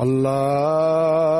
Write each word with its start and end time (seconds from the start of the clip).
Allah 0.00 1.39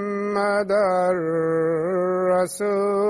رسول 2.41 3.09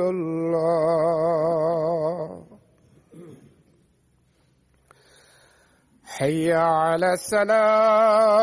الله. 0.00 1.12
حي 6.04 6.52
على 6.52 7.12
السلام. 7.12 8.42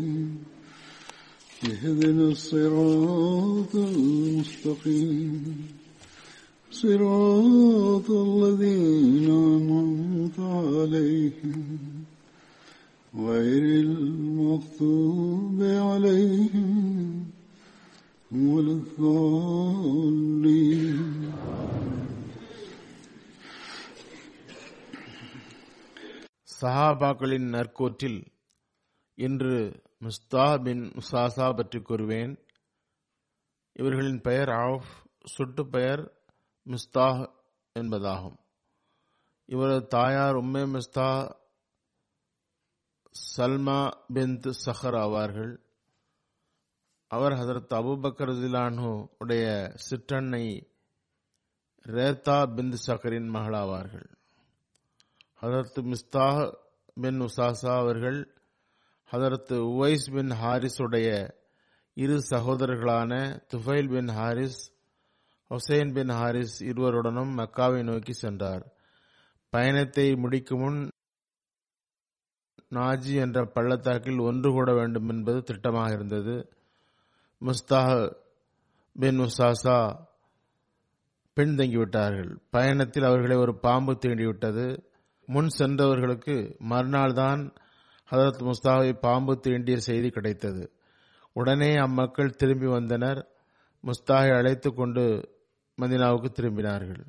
اهدنا 1.80 2.28
الصراط 2.28 3.74
المستقيم 3.74 5.66
صراط 6.72 8.10
الذين 8.10 9.30
أنعمت 9.30 10.38
عليهم 10.40 11.64
غير 13.14 13.62
المغضوب 13.80 15.62
عليهم 15.62 17.24
ولا 18.32 18.72
الضالين 18.72 20.26
சஹாபாக்களின் 26.58 27.48
நற்கூற்றில் 27.54 28.18
இன்று 29.18 29.56
முஸ்தா 30.01 30.63
பின் 30.63 30.81
முசாசா 30.81 31.55
பற்றி 31.55 31.79
கூறுவேன். 31.79 32.37
இவர்களின் 33.73 34.21
பெயர் 34.21 34.49
ஆஃப் 34.49 34.85
சுட்டு 35.23 35.67
பெயர் 35.67 36.13
மிஸ்தாஹ் 36.65 37.31
என்பதாகும். 37.79 38.37
இவரது 39.45 39.87
தாயார் 39.87 40.35
உம்மே 40.35 40.63
மிஸ்தா 40.75 41.39
சல்மா 43.37 43.91
பின்த் 44.13 44.51
சஹர் 44.65 44.97
ஆவார்கள். 44.97 45.57
அவர் 47.07 47.31
ஹதரத் 47.31 47.73
அபுபக்கர் 47.73 48.33
ஜிலானு 48.41 49.07
உடைய 49.19 49.73
சிற்றன்னை 49.89 50.73
ரேத்தா 51.83 52.37
பிந்த் 52.55 52.77
சஹரின் 52.87 53.29
மகளாவார்கள். 53.29 54.13
ஹதரத் 55.41 55.93
மிஸ்தாஹ் 55.93 56.55
பின் 57.01 57.21
உசாசா 57.21 57.77
அவர்கள் 57.77 58.40
ஹதரத் 59.11 59.53
உவைஸ் 59.71 60.05
பின் 60.11 60.29
ஹாரிஸ் 60.29 60.81
உடைய 60.81 61.37
இரு 61.93 62.17
சகோதரர்களான 62.29 63.13
Tufail 63.53 63.89
bin 63.89 64.07
Haris 64.07 64.59
Hussain 65.49 65.93
bin 65.93 66.09
Haris 66.09 66.63
இருவருடனும் 66.63 67.33
மக்காவை 67.37 67.83
நோக்கி 67.83 68.13
சென்றார். 68.13 68.63
பயணத்தை 69.49 70.15
முடிக்கும் 70.15 70.59
முன் 70.59 70.87
நாஜி 72.69 73.15
என்ற 73.15 73.45
பள்ளத்தாக்கில் 73.45 74.19
ஒன்று 74.19 74.51
கூட 74.51 74.73
வேண்டும் 74.73 75.09
என்பது 75.09 75.39
திட்டமாக 75.39 75.91
இருந்தது. 75.91 76.35
முஸ்தாஹ் 77.41 78.15
பின் 78.99 79.19
உசாசா 79.19 79.79
பின்தங்கிவிட்டார்கள் 81.37 82.31
பயணத்தில் 82.49 83.03
அவர்களை 83.03 83.37
ஒரு 83.37 83.59
பாம்பு 83.59 83.93
தீண்டிவிட்டது. 83.93 84.83
முன் 85.25 85.47
சென்றவர்களுக்கு 85.47 86.55
மறுநாள் 86.59 87.13
தான் 87.13 87.53
ஹதரத் 88.11 88.43
முஸ்தாவை 88.43 88.93
பாம்பு 88.93 89.39
தீண்டிய 89.39 89.77
செய்தி 89.77 90.09
கிடைத்தது. 90.09 90.73
உடனே 91.33 91.75
அம்மக்கள் 91.75 92.35
திரும்பி 92.35 92.65
வந்தனர். 92.65 93.27
முஸ்தாகை 93.81 94.29
அழைத்து 94.29 94.73
கொண்டு 94.73 95.03
மதினாவுக்கு 95.81 96.29
திரும்பினார்கள். 96.33 97.03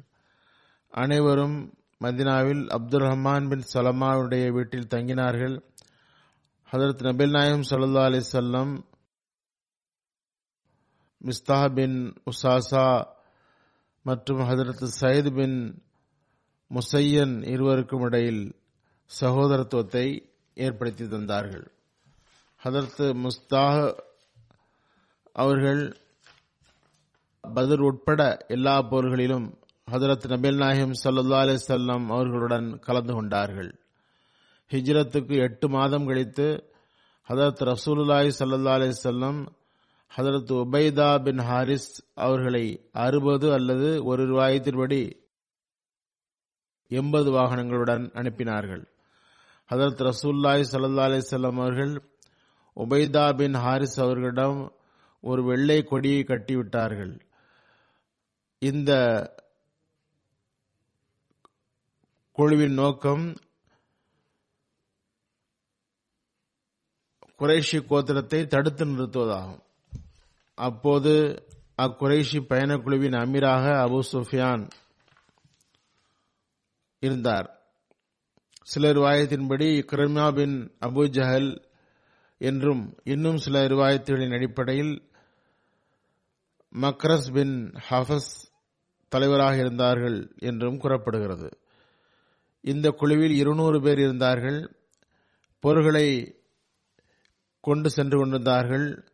அனைவரும் 0.90 1.74
மதினாவில் 2.00 2.66
அப்துல் 2.68 3.00
ரஹ்மான் 3.00 3.48
பின் 3.48 3.64
சலமாவுடைய 3.74 4.52
வீட்டில் 4.52 4.86
தங்கினார்கள். 4.86 5.62
ஹதரத் 6.72 7.02
நபில் 7.08 7.30
நாயம் 7.30 7.60
சல்லா 7.60 8.02
அலி 8.02 8.20
சொல்லம் 8.32 8.72
மிஸ்தா 11.24 11.74
பின் 11.74 12.14
உசாசா 12.30 13.06
மற்றும் 14.02 14.38
ஹதரத் 14.38 14.88
சயீத் 15.00 15.34
பின் 15.34 15.82
முசையன் 16.70 17.46
இருவருக்கும் 17.46 18.00
இடையில் 18.00 18.60
சகோதரத்துவத்தை 19.20 20.30
ஏற்படுத்தி 20.54 21.04
தந்தார்கள். 21.04 21.66
ஹதரத் 22.64 23.14
முஸ்தாக 23.14 24.04
அவர்கள் 25.32 25.96
பதர் 27.40 27.80
உட்பட 27.80 28.44
எல்லா 28.48 28.82
போர்களிலும் 28.82 29.54
ஹதரத் 29.90 30.26
நபில் 30.26 30.56
நாயம் 30.56 30.92
சல்லா 31.04 31.38
அலி 31.38 31.58
செல்லம் 31.68 32.06
அவர்களுடன் 32.06 32.78
கலந்து 32.78 33.12
கொண்டார்கள். 33.12 33.78
ஹிஜ்ரத்துக்கு 34.70 35.36
எட்டு 35.36 35.68
மாதம் 35.68 36.06
கழித்து 36.06 36.74
ஹதரத் 37.28 37.62
ரசூலுல்லாய் 37.62 38.32
சல்லா 38.38 38.72
அலி 38.72 38.92
செல்லம் 39.02 39.46
ஹதரத் 40.16 40.52
உபைதா 40.52 41.22
பின் 41.22 41.38
ஹாரிஸ் 41.38 42.02
அவர்களை 42.14 42.88
அறுபது 42.92 43.52
அல்லது 43.52 44.04
ஒரு 44.04 44.34
ரூபாயத்தின்படி 44.34 45.12
எண்பது 46.88 47.32
வாகனங்களுடன் 47.32 48.10
அனுப்பினார்கள். 48.14 48.91
ஹதரத் 49.72 50.12
ரசூல்லாய் 50.12 50.64
சல்லா 50.70 51.04
அலிசல்லாம் 51.08 51.60
அவர்கள் 51.60 52.10
உபைதா 52.76 53.36
பின் 53.36 53.54
ஹாரிஸ் 53.54 54.00
அவர்களிடம் 54.00 54.76
ஒரு 55.20 55.44
வெள்ளை 55.44 55.82
கொடியை 55.82 56.24
கட்டிவிட்டார்கள். 56.28 57.20
இந்த 58.58 58.92
குழுவின் 62.32 62.72
நோக்கம் 62.72 63.36
குறைஷி 67.38 67.78
கோத்திரத்தை 67.78 68.46
தடுத்து 68.46 68.86
நிறுத்துவதாகும். 68.86 69.62
அப்போது 70.54 71.44
அக்குறைஷி 71.82 72.40
பயணக்குழுவின் 72.48 73.18
அமீராக 73.22 73.64
அபு 73.86 74.00
சுஃபியான் 74.12 74.70
இருந்தார். 77.00 77.61
சில 78.62 78.92
ரிவாயத்தின்படி 78.92 79.82
இக்ரமா 79.82 80.34
பின் 80.34 80.76
அபு 80.80 81.04
ஜஹல் 81.10 81.64
என்றும் 82.38 82.98
இன்னும் 83.04 83.36
சில 83.36 83.66
ரிவாயத்துகளின் 83.66 84.34
அடிப்படையில் 84.34 85.10
மக்ரஸ் 86.80 87.32
பின் 87.32 87.72
ஹஃபஸ் 87.90 88.30
தலைவராக 89.08 89.56
இருந்தார்கள் 89.56 90.34
என்றும் 90.38 90.78
கூறப்படுகிறது. 90.78 91.58
இந்த 92.60 92.90
குழுவில் 92.90 93.34
இருநூறு 93.34 93.80
பேர் 93.80 93.98
இருந்தார்கள். 93.98 94.76
பொருள்களை 95.60 96.36
கொண்டு 97.60 97.90
சென்று 97.90 98.18
கொண்டிருந்தார்கள். 98.18 99.04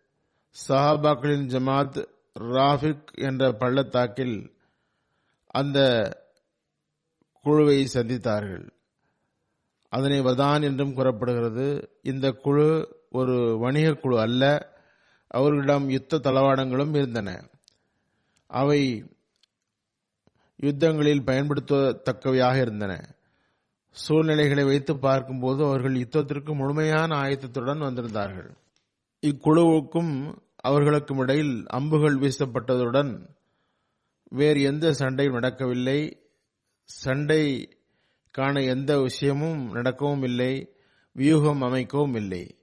சஹாபாக்களின் 0.69 1.47
ஜமாத் 1.47 2.07
ராஃபிக் 2.41 3.13
என்ற 3.15 3.53
பள்ளத்தாக்கில் 3.53 4.57
அந்த 5.47 5.79
குழுவை 7.43 7.89
சந்தித்தார்கள். 7.95 8.78
அதனை 9.89 10.21
வதான் 10.21 10.63
என்றும் 10.63 10.95
கூறப்படுகிறது. 10.95 11.99
இந்த 12.03 12.31
குழு 12.31 12.97
ஒரு 13.11 13.59
வணிக 13.59 13.93
குழு 13.93 14.21
அல்ல. 14.21 14.73
அவர்களிடம் 15.27 15.89
யுத்த 15.89 16.19
தளவாடங்களும் 16.19 16.97
இருந்தன. 16.97 17.49
அவை 18.47 19.05
யுத்தங்களில் 20.63 21.25
பயன்படுத்தத்தக்கவையாக 21.27 22.61
இருந்தன. 22.61 23.15
சூழ்நிலைகளை 23.91 24.65
வைத்து 24.65 24.99
பார்க்கும்போது 24.99 25.65
அவர்கள் 25.65 25.95
யுத்தத்திற்கு 25.95 26.55
முழுமையான 26.55 27.17
ஆயத்தத்துடன் 27.17 27.83
வந்திருந்தார்கள். 27.83 28.51
இக்குழுவுக்கும் 29.21 30.39
அவர்களுக்கும் 30.57 31.19
இடையில் 31.19 31.65
அம்புகள் 31.67 32.17
வீசப்பட்டதுடன் 32.19 33.29
வேறு 34.31 34.63
எந்த 34.63 34.93
சண்டையும் 34.93 35.35
நடக்கவில்லை. 35.35 36.21
சண்டை 36.85 37.69
காண 38.31 38.63
எந்த 38.63 39.01
விஷயமும் 39.01 39.73
நடக்கவும் 39.73 40.23
இல்லை 40.23 40.73
வியூகம் 41.17 41.63
அமைக்கவும் 41.63 42.15
இல்லை. 42.15 42.57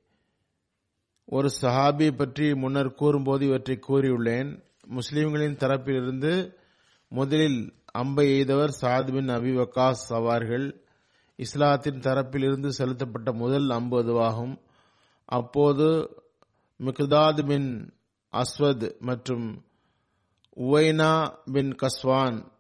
ஒரு 1.26 1.50
சஹாபி 1.62 2.12
பற்றி 2.12 2.56
முன்னர் 2.56 2.94
கூறும்போது 2.94 3.46
இவற்றை 3.46 3.80
கூறியுள்ளேன். 3.88 4.64
முஸ்லிம்களின் 4.86 5.56
தரப்பிலிருந்து 5.56 6.56
முதலில் 7.08 7.74
அம்பை 7.86 8.42
எய்தவர் 8.42 8.74
சாத் 8.82 9.12
பின் 9.12 9.28
அபி 9.28 9.52
வக்காஸ் 9.58 10.04
ஆவார்கள் 10.10 10.84
இஸ்லாத்தின் 11.36 12.00
தரப்பிலிருந்து 12.00 12.68
செலுத்தப்பட்ட 12.68 13.32
முதல் 13.32 13.70
அம்பு 13.70 14.04
அதுவாகும். 14.04 14.58
அப்போது 15.26 16.10
மிக்தாத் 16.80 17.48
பின் 17.48 17.94
அஸ்வத் 18.32 19.00
மற்றும் 19.00 19.66
உவைனா 20.56 21.38
பின் 21.52 21.76
கஸ்வான் 21.76 22.52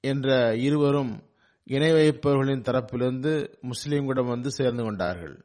என்ற 0.00 0.56
இருவரும் 0.56 1.25
இணை 1.68 1.92
வைப்பவர்களின் 1.92 2.62
தரப்பிலிருந்து 2.62 3.32
முஸ்லீம்களிடம் 3.62 4.28
வந்து 4.28 4.50
சேர்ந்து 4.50 4.82
கொண்டார்கள் 4.82 5.44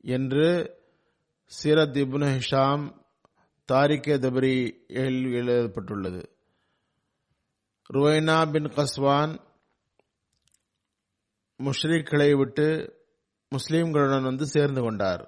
என்று 0.00 0.46
சீரத் 1.50 1.98
இப்னு 2.02 2.28
ஹிஷாம் 2.36 2.84
தாரிகே 3.72 4.16
தபரி 4.24 4.56
எழுதப்பட்டுள்ளது. 4.86 6.22
ருவைனா 7.94 8.50
பின் 8.52 8.68
கஸ்வான் 8.76 9.38
முஷ்ரிக்களை 11.60 12.36
விட்டு 12.36 12.66
முஸ்லீம்களுடன் 13.52 14.22
வந்து 14.22 14.46
சேர்ந்து 14.46 14.80
கொண்டார். 14.80 15.24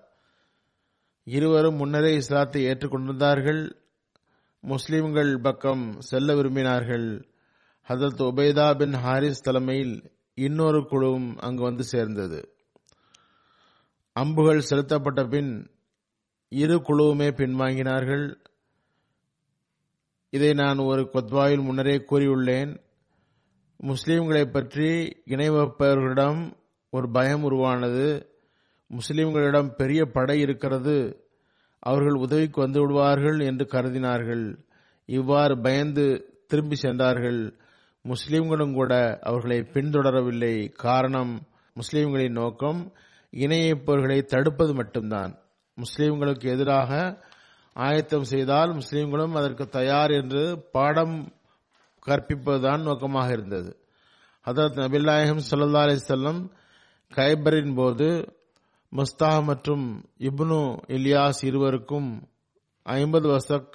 இருவரும் 1.25 1.77
முன்னரே 1.77 2.15
இஸ்லாத்தை 2.15 2.65
ஏற்றுக்கொண்டிருந்தார்கள். 2.67 3.63
முஸ்லீம்கள் 4.63 5.43
பக்கம் 5.43 6.01
செல்ல 6.01 6.35
விரும்பினார்கள். 6.35 7.09
ஹதரத் 7.91 8.23
உபைதா 8.23 8.79
பின் 8.79 8.93
ஹாரிஸ் 8.93 9.43
தலைமையில் 9.43 10.13
இன்னொரு 10.35 10.81
குழுவும் 10.81 11.37
அங்கு 11.37 11.63
வந்து 11.63 11.85
சேர்ந்தது. 11.85 12.55
அம்புகள் 14.13 14.61
செலுத்தப்பட்ட 14.61 15.25
பின் 15.25 15.71
இரு 16.49 16.77
குழுவுமே 16.77 17.29
பின்வாங்கினார்கள். 17.31 18.35
இதை 20.31 20.53
நான் 20.53 20.79
ஒரு 20.79 21.11
கொத்வாயில் 21.13 21.63
முன்னரே 21.63 21.97
கூறியுள்ளேன். 21.97 22.79
முஸ்லீம்களை 23.83 24.45
பற்றி 24.45 25.23
இணை 25.25 25.51
வைப்பவர்களிடம் 25.51 26.53
ஒரு 26.91 27.11
பயம் 27.11 27.43
உருவானது. 27.43 28.39
முஸ்லீம்களிடம் 28.91 29.75
பெரிய 29.77 30.05
படை 30.05 30.41
இருக்கிறது. 30.41 31.27
அவர்கள் 31.79 32.13
உதவிக்கு 32.13 32.61
வந்து 32.61 32.81
விடுவார்கள் 32.81 33.39
என்று 33.39 33.65
கருதினார்கள். 33.65 34.59
இவ்வாறு 35.07 35.61
பயந்து 35.61 36.35
திரும்பி 36.47 36.75
சென்றார்கள். 36.75 37.61
முஸ்லிம்களும் 38.03 38.73
கூட 38.73 39.19
அவர்களை 39.23 39.59
பின்தொடரவில்லை. 39.59 40.73
காரணம் 40.73 41.47
முஸ்லிம்களின் 41.75 42.33
நோக்கம் 42.33 42.93
இணையப்பவர்களை 43.31 44.23
தடுப்பது 44.23 44.75
மட்டும்தான். 44.75 45.39
முஸ்லிம்களுக்கு 45.77 46.51
எதிராக 46.51 47.23
ஆயத்தம் 47.75 48.23
செய்தால் 48.23 48.75
முஸ்லிம்களும் 48.75 49.35
அதற்கு 49.35 49.67
தயார் 49.67 50.11
என்று 50.11 50.65
பாடம் 50.73 51.33
கற்பிப்பதுதான் 52.07 52.83
நோக்கமாக 52.83 53.33
இருந்தது. 53.33 53.77
ஹதரத் 54.47 54.79
நபில்லாயம் 54.79 55.41
சல்லா 55.51 55.81
அலிசல்லம் 55.85 56.51
கைபரின் 57.15 57.75
போது 57.75 58.39
முஸ்தா 58.97 59.45
மற்றும் 59.45 60.05
இப்னு 60.19 60.79
இலியாஸ் 60.87 61.45
இருவருக்கும் 61.45 62.29
ஐம்பது 62.83 63.29
வசக் 63.29 63.73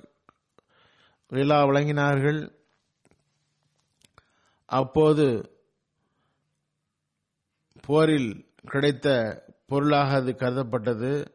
விழா 1.27 1.63
வழங்கினார்கள். 1.63 2.51
அப்போது 4.65 5.51
போரில் 7.81 8.45
கிடைத்த 8.61 9.07
பொருளாக 9.65 10.15
அது 10.15 10.31
கருதப்பட்டது. 10.31 11.25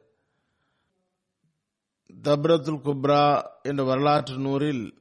தப்ரத்துல் 2.22 2.80
குப்ரா 2.84 3.42
என்ற 3.62 3.82
வரலாற்று 3.82 4.36
நூறில் 4.36 4.92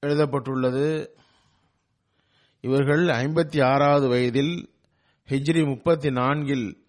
எழுதப்பட்டுள்ளது. 0.00 1.16
இவர்கள் 2.60 3.04
ஐம்பத்தி 3.04 3.64
ஆறாவது 3.64 4.08
வயதில் 4.08 4.70
ஹிஜ்ரி 5.28 5.66
முப்பத்தி 5.66 6.10
நான்கில் 6.10 6.84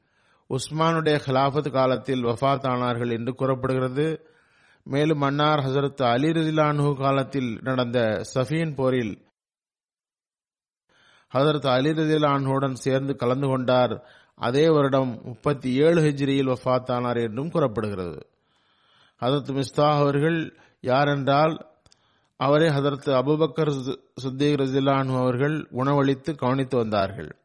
உஸ்மானுடைய 0.50 1.20
ஹிலாபத் 1.26 1.72
காலத்தில் 1.72 2.26
வஃத் 2.26 2.68
ஆனார்கள் 2.68 3.12
என்று 3.12 3.34
கூறப்படுகிறது. 3.34 4.36
மேலும் 4.84 5.22
மன்னார் 5.22 5.60
ஹசரத் 5.60 6.04
அலி 6.04 6.28
ரதிலானு 6.28 6.98
காலத்தில் 6.98 7.60
நடந்த 7.62 8.24
சஃபீன் 8.34 8.76
போரில் 8.76 9.27
ஹசரத் 11.34 11.68
அலி 11.68 11.90
ரதிலானுடன் 11.90 12.74
சேர்ந்து 12.74 13.16
கலந்து 13.16 13.48
கொண்டார். 13.48 14.08
அதே 14.36 14.70
வருடம் 14.70 15.22
முப்பத்தி 15.24 15.74
ஏழு 15.74 16.02
ஹிஜ்ரியில் 16.02 16.56
வஃத்தானார் 16.56 17.22
என்றும் 17.22 17.50
கூறப்படுகிறது. 17.50 18.28
ஹதரத் 19.22 19.52
மிஸ்தா 19.52 19.96
அவர்கள் 19.96 20.58
யாரென்றால் 20.82 21.60
அவரை 22.38 22.70
ஹதரத் 22.70 23.08
அபுபக்கர் 23.08 23.96
சுத்தீக் 24.24 24.58
ரஜிலான் 24.58 25.18
அவர்கள் 25.18 25.68
உணவளித்து 25.72 26.36
கவனித்து 26.36 26.78
வந்தார்கள். 26.78 27.36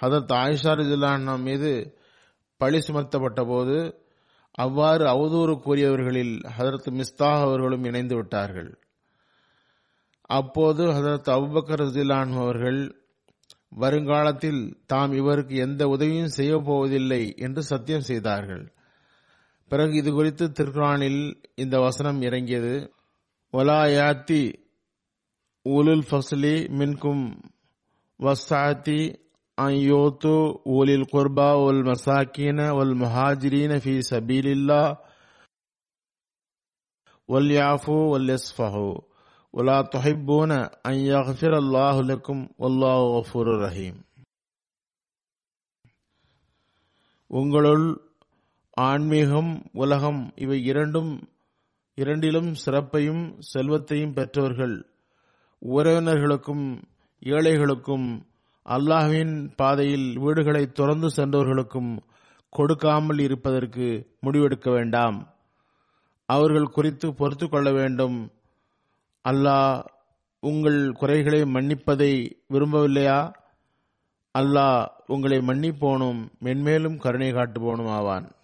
ஹதரத் 0.00 0.32
ஆயிஷா 0.32 0.72
ரஜிலான் 0.80 1.40
மீது 1.40 1.98
பழி 2.56 2.78
சுமத்தப்பட்ட 2.78 3.44
போது 3.46 4.04
அவ்வாறு 4.52 5.04
அவதூறு 5.04 5.60
கூறியவர்களில் 5.66 6.50
ஹதரத் 6.58 6.90
மிஸ்தா 6.90 7.40
அவர்களும் 7.40 7.84
இணைந்து 7.84 8.14
விட்டார்கள். 8.14 8.78
அப்போது 10.20 10.86
ஹதரத் 10.86 11.28
அபுபக்கர் 11.28 11.82
ரஜிலான் 11.82 12.32
அவர்கள் 12.40 12.99
வருங்காலத்தில் 13.72 14.76
தாம் 14.86 15.12
இவருக்கு 15.12 15.56
எந்த 15.56 15.88
உதவியும் 15.88 16.34
செய்யப்போவதில்லை 16.36 17.36
என்று 17.36 17.62
சத்தியம் 17.62 18.08
செய்தார்கள். 18.10 18.64
பிறகு 19.70 19.92
இது 19.92 20.12
குறித்து 20.12 20.46
திருக்குறானில் 20.46 21.42
இந்த 21.54 21.80
வசனம் 21.80 22.20
இறங்கியது. 22.22 22.74
ஒலா 23.50 23.82
யாத்தி 23.84 24.42
உலுல் 25.66 26.04
ஃபஸ்லி 26.10 26.54
மின்கும் 26.78 27.24
வசாத்தி 28.20 29.00
அயோத்து 29.58 30.34
ஊலில் 30.64 31.06
குர்பா 31.12 31.48
ஒல் 31.66 31.82
மசாக்கீன 31.84 32.68
ஒல் 32.74 32.94
முஹாஜிரீன 33.02 33.72
ஃபி 33.84 33.94
சபீலில்லா 34.10 34.82
ஒல் 37.28 37.50
யாஃபு 37.58 37.96
ஒல் 38.14 38.36
எஸ்ஃபஹோ 38.36 38.88
ஒலா 39.54 39.76
தொஹிப்பூன 39.94 40.52
அன் 40.82 41.00
யஃபிர் 41.06 41.56
அல்லாஹு 41.60 42.02
லக்கும் 42.10 42.42
ரஹீம் 43.62 43.98
உங்களுள் 47.30 47.86
ஆன்மீகம் 48.76 49.50
உலகம் 49.72 50.20
இவை 50.36 50.58
இரண்டும் 50.64 51.10
இரண்டிலும் 51.94 52.54
சிறப்பையும் 52.54 53.24
செல்வத்தையும் 53.52 54.14
பெற்றவர்கள். 54.14 54.76
உறவினர்களுக்கும் 55.62 56.64
ஏழைகளுக்கும் 57.22 58.08
அல்லாஹ்வின் 58.66 59.34
பாதையில் 59.56 60.08
வீடுகளை 60.18 60.64
துறந்து 60.72 61.10
சென்றவர்களுக்கும் 61.10 61.92
கொடுக்காமல் 62.52 63.18
இருப்பதற்கு 63.18 63.88
முடிவெடுக்க 64.26 64.70
வேண்டாம். 64.70 65.18
அவர்கள் 66.28 66.74
குறித்து 66.76 67.08
பொறுத்து 67.14 67.48
கொள்ள 67.48 67.72
வேண்டும். 67.72 68.18
அல்லாஹ் 69.28 69.84
உங்கள் 70.40 70.92
குறைகளை 70.92 71.40
மன்னிப்பதை 71.42 72.30
விரும்பவில்லையா? 72.50 73.32
அல்லாஹ் 74.38 74.86
உங்களை 75.06 75.38
மன்னிப்போனும் 75.38 76.28
மென்மேலும் 76.42 76.96
கருணை 76.96 77.32
காட்டுபோனும் 77.32 77.90
ஆவான். 77.90 78.34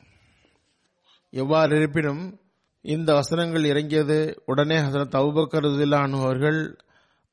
எவ்வாறு 1.31 1.77
இருப்பினும் 1.77 2.41
இந்த 2.81 3.15
வசனங்கள் 3.15 3.65
இறங்கியது 3.65 4.43
உடனே 4.47 4.77
ஹசரத் 4.77 5.17
அபுபக்கர் 5.21 6.21
அவர்கள் 6.21 6.79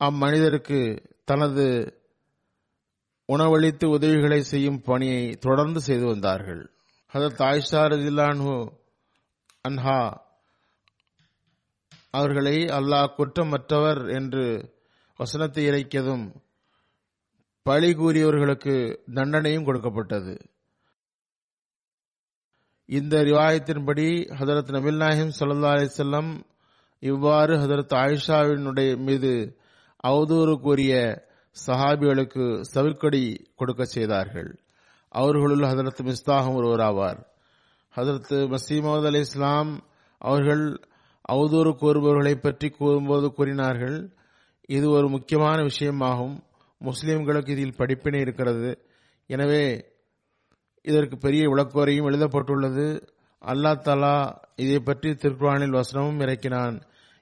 அம்மனிதருக்கு 0.00 0.98
தனது 1.24 1.66
உணவளித்து 3.26 3.84
உதவிகளை 3.84 4.42
செய்யும் 4.42 4.82
பணியை 4.82 5.30
தொடர்ந்து 5.30 5.80
செய்து 5.80 6.06
வந்தார்கள். 6.06 6.70
ஹசரத் 7.12 7.42
ஆயிஷா 7.42 7.82
ரதில்லானு 7.92 8.74
அன்ஹா 9.68 10.22
அவர்களை 12.18 12.56
அல்லாஹ் 12.78 13.14
குற்றமற்றவர் 13.18 14.00
என்று 14.14 14.46
வசனத்தை 15.20 15.62
இறைக்கதும் 15.68 16.24
பழி 17.66 17.90
கூறியவர்களுக்கு 17.92 18.74
தண்டனையும் 19.14 19.64
கொடுக்கப்பட்டது. 19.64 20.34
இந்த 22.88 23.16
ரிவாயத்தின்படி 23.22 24.08
ஹதரத் 24.40 24.72
நபில் 24.76 25.00
நாயிம் 25.02 25.30
சல்லா 25.38 25.70
அலிசல்லம் 25.76 26.30
இவ்வாறு 26.98 27.54
ஹதரத் 27.56 27.94
ஆயிஷாவினுடைய 28.02 28.90
மீது 28.96 29.32
அவதூறு 30.06 30.54
கூறிய 30.60 30.94
சஹாபிகளுக்கு 31.56 32.44
சவிர்கொடி 32.74 33.24
கொடுக்க 33.56 33.84
செய்தார்கள். 33.84 34.50
அவர்களுள் 35.08 35.68
ஹதரத் 35.70 36.02
மிஸ்தாகம் 36.08 36.56
ஒருவராவார். 36.58 37.20
ஹதரத் 37.96 38.34
மசீமது 38.52 39.06
அலி 39.06 39.18
இஸ்லாம் 39.18 39.72
அவர்கள் 40.20 40.64
அவதூறு 41.32 41.70
கூறுபவர்களை 41.82 42.34
பற்றி 42.34 42.68
கூறும்போது 42.68 43.32
கூறினார்கள் 43.32 43.96
இது 44.68 44.90
ஒரு 44.90 45.08
முக்கியமான 45.08 45.58
விஷயமாகும். 45.62 46.36
முஸ்லிம்களுக்கு 46.80 47.48
இதில் 47.48 47.76
படிப்பினை 47.76 48.20
இருக்கிறது. 48.20 48.70
எனவே 49.26 49.84
இதற்கு 50.82 51.16
பெரிய 51.18 51.48
விளக்குவரையும் 51.48 52.04
எழுதப்பட்டுள்ளது. 52.04 52.86
அல்லா 53.42 53.72
தலா 53.78 54.40
இதை 54.56 54.78
பற்றி 54.80 55.10
திருக்குறானில் 55.10 55.76
வசனமும் 55.78 56.20
இறக்கினான். 56.20 56.76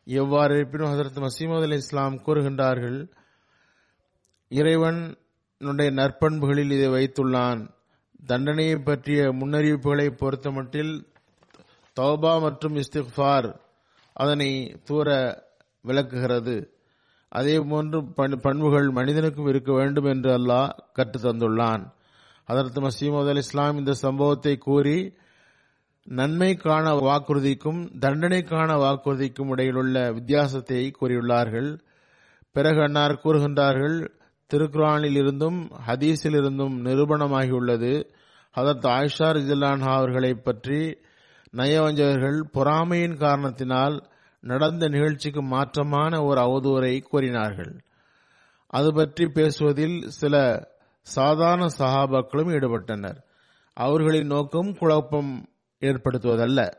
எவ்வாறு 0.05 0.57
இருப்பினும் 0.57 0.91
ஹசரத் 0.93 1.27
மசீமது 1.27 1.63
அலி 1.63 1.77
இஸ்லாம் 1.77 2.23
கூறுகின்றார்கள் 2.27 2.99
இறைவனுடைய 4.49 5.91
நற்பண்புகளில் 6.01 6.71
இதை 6.71 6.89
வைத்துள்ளான். 6.89 7.61
தண்டனையை 8.27 8.77
பற்றிய 8.77 9.23
முன்னறிவிப்புகளை 9.31 10.09
பொறுத்தமட்டில் 10.21 10.93
தௌபா 11.97 12.41
மற்றும் 12.41 12.77
இஸ்திஃபார் 12.77 13.49
அதனை 14.13 14.81
தூர 14.85 15.39
விளக்குகிறது. 15.81 16.77
அதே 17.29 17.59
போன்று 17.59 18.03
பண்- 18.03 18.37
பண்புகள் 18.37 18.91
மனிதனுக்கும் 18.91 19.47
இருக்க 19.47 19.73
வேண்டும் 19.73 20.05
என்று 20.05 20.39
அல்லாஹ் 20.39 20.69
கற்று 20.93 21.33
தந்துள்ளான். 21.33 21.93
அதற்கு 22.45 22.81
மசீமது 22.81 23.29
அலி 23.29 23.39
இஸ்லாம் 23.39 23.79
இந்த 23.79 23.93
சம்பவத்தை 23.93 24.59
கூறி 24.59 25.15
நன்மைக்கான 26.05 26.95
வாக்குறுதிக்கும் 26.95 27.91
தண்டனைக்கான 28.01 28.77
வாக்குறுதிக்கும் 28.79 29.49
இடையிலுள்ள 29.49 30.13
வித்தியாசத்தை 30.13 30.93
கூறியுள்ளார்கள். 31.01 31.79
பிறகு 32.53 32.83
அன்னார் 32.83 33.21
கூறுகின்றார்கள் 33.25 34.09
திருக்குரானில் 34.47 35.17
இருந்தும் 35.17 35.71
ஹதீஸில் 35.87 36.37
இருந்தும் 36.37 36.85
நிரூபணமாகியுள்ளது. 36.85 38.07
அதற்கு 38.51 38.89
ஆயிஷா 38.89 39.19
ரிஜிலான்ஹா 39.19 39.95
அவர்களை 39.95 40.35
பற்றி 40.35 40.99
நயவஞ்சகர்கள் 41.57 42.41
பொறாமையின் 42.41 43.17
காரணத்தினால் 43.17 44.11
நடந்த 44.41 44.89
நிகழ்ச்சிக்கு 44.89 45.43
மாற்றமான 45.43 46.25
ஒரு 46.25 46.41
அவதூறை 46.41 47.03
கூறினார்கள். 47.03 47.81
அது 48.67 48.95
பற்றி 48.95 49.29
பேசுவதில் 49.29 50.09
சில 50.09 50.67
சாதாரண 51.01 51.67
சகாபாக்களும் 51.79 52.53
ஈடுபட்டனர். 52.53 53.23
அவர்களின் 53.75 54.27
நோக்கம் 54.27 54.77
குழப்பம் 54.77 55.49
ஏற்படுத்துவதல்ல. 55.81 56.73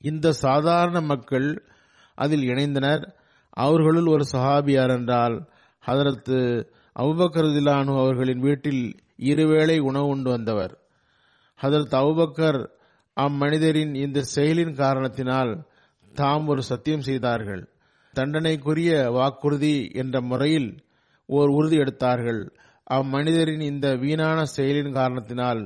இந்த 0.00 0.32
சாதாரண 0.32 1.00
மக்கள் 1.00 1.68
அதில் 2.14 2.48
இணைந்தனர். 2.48 3.14
அவர்களுள் 3.50 4.06
ஒரு 4.06 4.24
சஹாபியார் 4.32 4.90
என்றால் 4.90 5.48
ஹதரத்து 5.86 6.66
அபுபக்கர் 6.98 7.98
அவர்களின் 8.00 8.38
வீட்டில் 8.38 8.94
இருவேளை 9.16 9.78
உணவு 9.78 10.06
உண்டு 10.06 10.30
வந்தவர். 10.30 10.78
ஹதரத் 11.62 11.94
அவுபக்கர் 11.94 12.74
அம்மனிதரின் 13.16 13.94
இந்த 13.94 14.24
செயலின் 14.34 14.74
காரணத்தினால் 14.74 15.52
தாம் 16.14 16.46
ஒரு 16.48 16.62
சத்தியம் 16.62 17.00
செய்தார்கள். 17.00 17.62
தண்டனைக்குரிய 18.14 18.90
வாக்குறுதி 19.10 19.76
என்ற 19.92 20.20
முறையில் 20.20 20.70
ஓர் 21.28 21.48
உறுதி 21.48 21.76
எடுத்தார்கள். 21.76 22.40
அம்மனிதரின் 22.90 23.60
இந்த 23.60 23.86
வீணான 23.96 24.38
செயலின் 24.56 24.92
காரணத்தினால் 24.92 25.62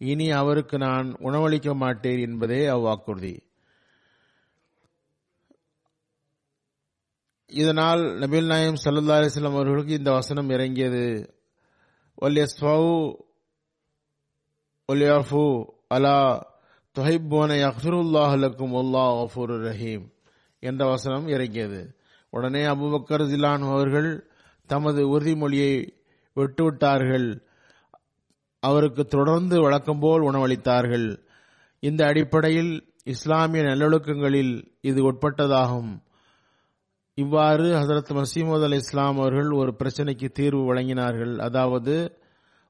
இனி 0.00 0.26
அவருக்கு 0.30 0.78
நான் 0.78 1.08
உணவளிக்க 1.18 1.74
மாட்டேன் 1.74 2.18
என்பதே 2.18 2.66
அவ்வாக்குறுதி. 2.66 3.34
இதனால் 7.46 8.02
நபில் 8.22 8.46
நாயம் 8.46 8.80
சல்லா 8.84 9.16
அலிஸ்லாம் 9.18 9.58
அவர்களுக்கு 9.58 9.92
இந்த 9.92 10.10
வசனம் 10.10 10.50
இறங்கியது. 10.50 11.06
ஒல்யஸ்ஃபவு 12.22 12.92
ஒல்யாஃபு 14.88 15.44
அலா 15.88 16.18
தொஹைப்போன 16.98 17.50
யஃபிருல்லாஹ் 17.54 18.32
லக்கும் 18.44 18.72
அல்லாஹ் 18.72 19.26
ரஹீம் 19.36 20.12
என்ற 20.60 20.86
வசனம் 20.86 21.28
இறங்கியது. 21.28 21.96
உடனே 22.30 22.62
அபுபக்கர் 22.64 23.24
ஜிலான் 23.24 23.70
அவர்கள் 23.70 24.30
தமது 24.66 25.20
உறுதிமொழியை 25.20 25.88
விட்டுவிட்டார்கள். 26.36 27.40
அவருக்கு 28.60 29.04
தொடர்ந்து 29.04 29.60
வழக்கம்போல் 29.60 30.22
உணவளித்தார்கள். 30.22 31.18
இந்த 31.80 32.06
அடிப்படையில் 32.06 32.94
இஸ்லாமிய 33.04 33.64
நல்லொழுக்கங்களில் 33.64 34.66
இது 34.80 35.12
உட்பட்டதாகும். 35.12 36.02
இவ்வாறு 37.14 37.64
ஹசரத் 37.64 38.22
மசீமது 38.22 38.62
அலி 38.62 38.76
இஸ்லாம் 38.76 39.18
அவர்கள் 39.18 39.50
ஒரு 39.50 39.74
பிரச்சனைக்கு 39.78 40.28
தீர்வு 40.28 40.74
வழங்கினார்கள். 40.74 41.38
அதாவது 41.38 42.18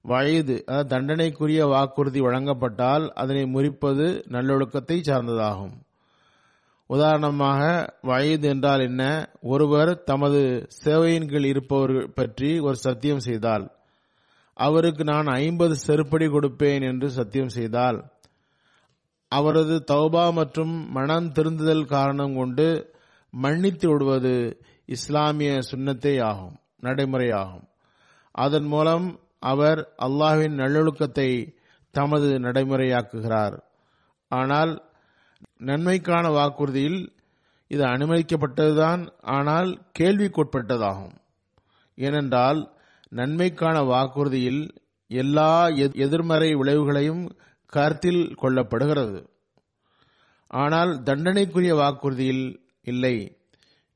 வயது 0.04 0.56
அதாவது 0.66 0.88
தண்டனைக்குரிய 0.88 1.62
வாக்குறுதி 1.66 2.20
வழங்கப்பட்டால் 2.20 3.04
அதனை 3.20 3.44
முறிப்பது 3.46 4.06
நல்லொழுக்கத்தை 4.34 4.98
சார்ந்ததாகும். 5.00 5.74
உதாரணமாக 6.90 7.62
வயது 8.02 8.48
என்றால் 8.48 8.80
என்ன? 8.80 9.02
ஒருவர் 9.42 9.90
தமது 10.02 10.40
சேவையின் 10.84 11.28
கீழ் 11.30 11.44
இருப்பவர்கள் 11.44 12.12
பற்றி 12.14 12.50
ஒரு 12.60 12.76
சத்தியம் 12.76 13.24
செய்தால் 13.28 13.66
அவருக்கு 14.56 15.04
நான் 15.04 15.26
ஐம்பது 15.26 15.74
செருப்படி 15.86 16.26
கொடுப்பேன் 16.30 16.84
என்று 16.90 17.08
சத்தியம் 17.10 17.52
செய்தால் 17.58 17.98
அவரது 19.32 19.76
தௌபா 19.90 20.32
மற்றும் 20.32 20.74
மனம் 20.90 21.28
திருந்துதல் 21.32 21.86
காரணம் 21.86 22.36
கொண்டு 22.36 22.66
மன்னித்து 23.32 23.86
விடுவது 23.88 24.34
இஸ்லாமிய 24.86 25.58
சுண்ணத்தை 25.70 26.14
ஆகும் 26.22 26.56
நடைமுறையாகும். 26.82 27.66
அதன் 28.34 28.64
மூலம் 28.64 29.06
அவர் 29.42 29.80
அல்லாஹ்வின் 30.06 30.56
நல்லொழுக்கத்தை 30.62 31.54
தமது 31.90 32.38
நடைமுறையாக்குகிறார். 32.38 33.56
ஆனால் 34.30 34.72
நன்மைக்கான 35.56 36.30
வாக்குறுதியில் 36.30 37.00
இது 37.66 37.84
அனுமதிக்கப்பட்டதுதான் 37.84 39.08
ஆனால் 39.22 39.70
கேள்விக்குட்பட்டதாகும். 39.98 41.16
ஏனென்றால் 41.94 42.60
நன்மைக்கான 43.08 43.76
வாக்குறுதியில் 43.84 44.62
எல்லா 45.10 45.68
எதிர்மறை 46.04 46.54
விளைவுகளையும் 46.54 47.24
கருத்தில் 47.66 48.34
கொள்ளப்படுகிறது. 48.42 49.20
ஆனால் 50.50 51.02
தண்டனைக்குரிய 51.02 51.74
வாக்குறுதியில் 51.74 52.44
இல்லை. 52.82 53.16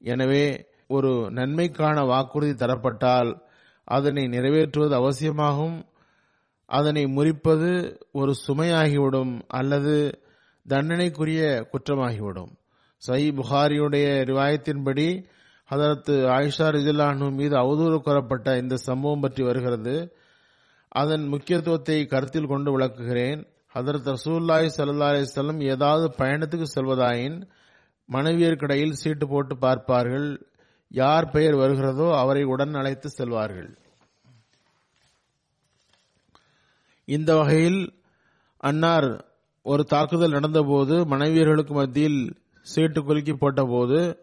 எனவே 0.02 0.44
ஒரு 0.86 1.30
நன்மைக்கான 1.30 2.04
வாக்குறுதி 2.06 2.54
தரப்பட்டால் 2.54 3.30
அதனை 3.84 4.24
நிறைவேற்றுவது 4.24 4.94
அவசியமாகும். 4.94 5.84
அதனை 6.66 7.04
முறிப்பது 7.04 8.00
ஒரு 8.12 8.34
சுமையாகிவிடும் 8.46 9.40
அல்லது 9.46 10.20
தண்டனைக்குரிய 10.68 11.68
குற்றமாகிவிடும். 11.72 12.52
சஹி 13.08 13.32
புகாரியுடைய 13.32 14.24
ரிவாயத்தின்படி 14.24 15.24
ஹதரத் 15.70 16.10
ஆயிஷா 16.10 16.70
ரிஜிலானு 16.70 17.32
மீது 17.32 17.56
அவதூறு 17.56 17.98
கூறப்பட்ட 17.98 18.58
இந்த 18.58 18.76
சம்பவம் 18.76 19.20
பற்றி 19.20 19.44
வருகிறது. 19.44 20.16
அதன் 20.88 21.28
முக்கியத்துவத்தை 21.28 22.06
கருத்தில் 22.06 22.46
கொண்டு 22.46 22.78
விளக்குகிறேன். 22.78 23.46
ஹதரத் 23.74 24.14
ரசூல்லாய் 24.14 24.70
சல்லா 24.76 25.10
அலிஸ்லம் 25.12 25.62
ஏதாவது 25.62 26.14
பயணத்துக்கு 26.18 26.64
செல்வதாயின் 26.74 27.48
மனைவியர்கிடையில் 28.12 28.90
சீட்டு 28.90 29.28
போட்டு 29.28 29.58
பார்ப்பார்கள். 29.58 30.46
யார் 30.92 31.30
பெயர் 31.30 31.54
வருகிறதோ 31.54 32.18
அவரை 32.18 32.42
உடன் 32.44 32.74
அழைத்து 32.74 33.10
செல்வார்கள். 33.18 33.76
இந்த 37.04 37.36
வகையில் 37.36 37.94
அன்னார் 38.56 39.24
ஒரு 39.62 39.84
தாக்குதல் 39.84 40.32
நடந்தபோது 40.32 41.04
மனைவியர்களுக்கு 41.04 41.70
மத்தியில் 41.70 42.36
சீட்டு 42.62 43.02
குலுக்கி 43.02 43.32
போட்டபோது 43.32 44.18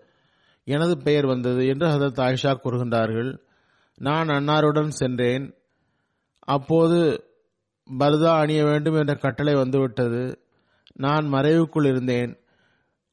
எனது 0.64 0.98
பெயர் 0.98 1.26
வந்தது 1.26 1.68
என்று 1.68 1.88
ஹதரத் 1.88 2.22
ஆயிஷா 2.22 2.58
கூறுகின்றார்கள். 2.64 3.40
நான் 3.96 4.28
அன்னாருடன் 4.28 4.88
சென்றேன். 4.88 5.54
அப்போது 6.40 7.24
பர்தா 8.00 8.40
அணிய 8.40 8.64
வேண்டும் 8.64 8.94
என்ற 8.94 9.16
கட்டளை 9.16 9.56
வந்துவிட்டது. 9.56 10.42
நான் 10.94 11.34
மறைவுக்குள் 11.34 11.88
இருந்தேன். 11.88 12.40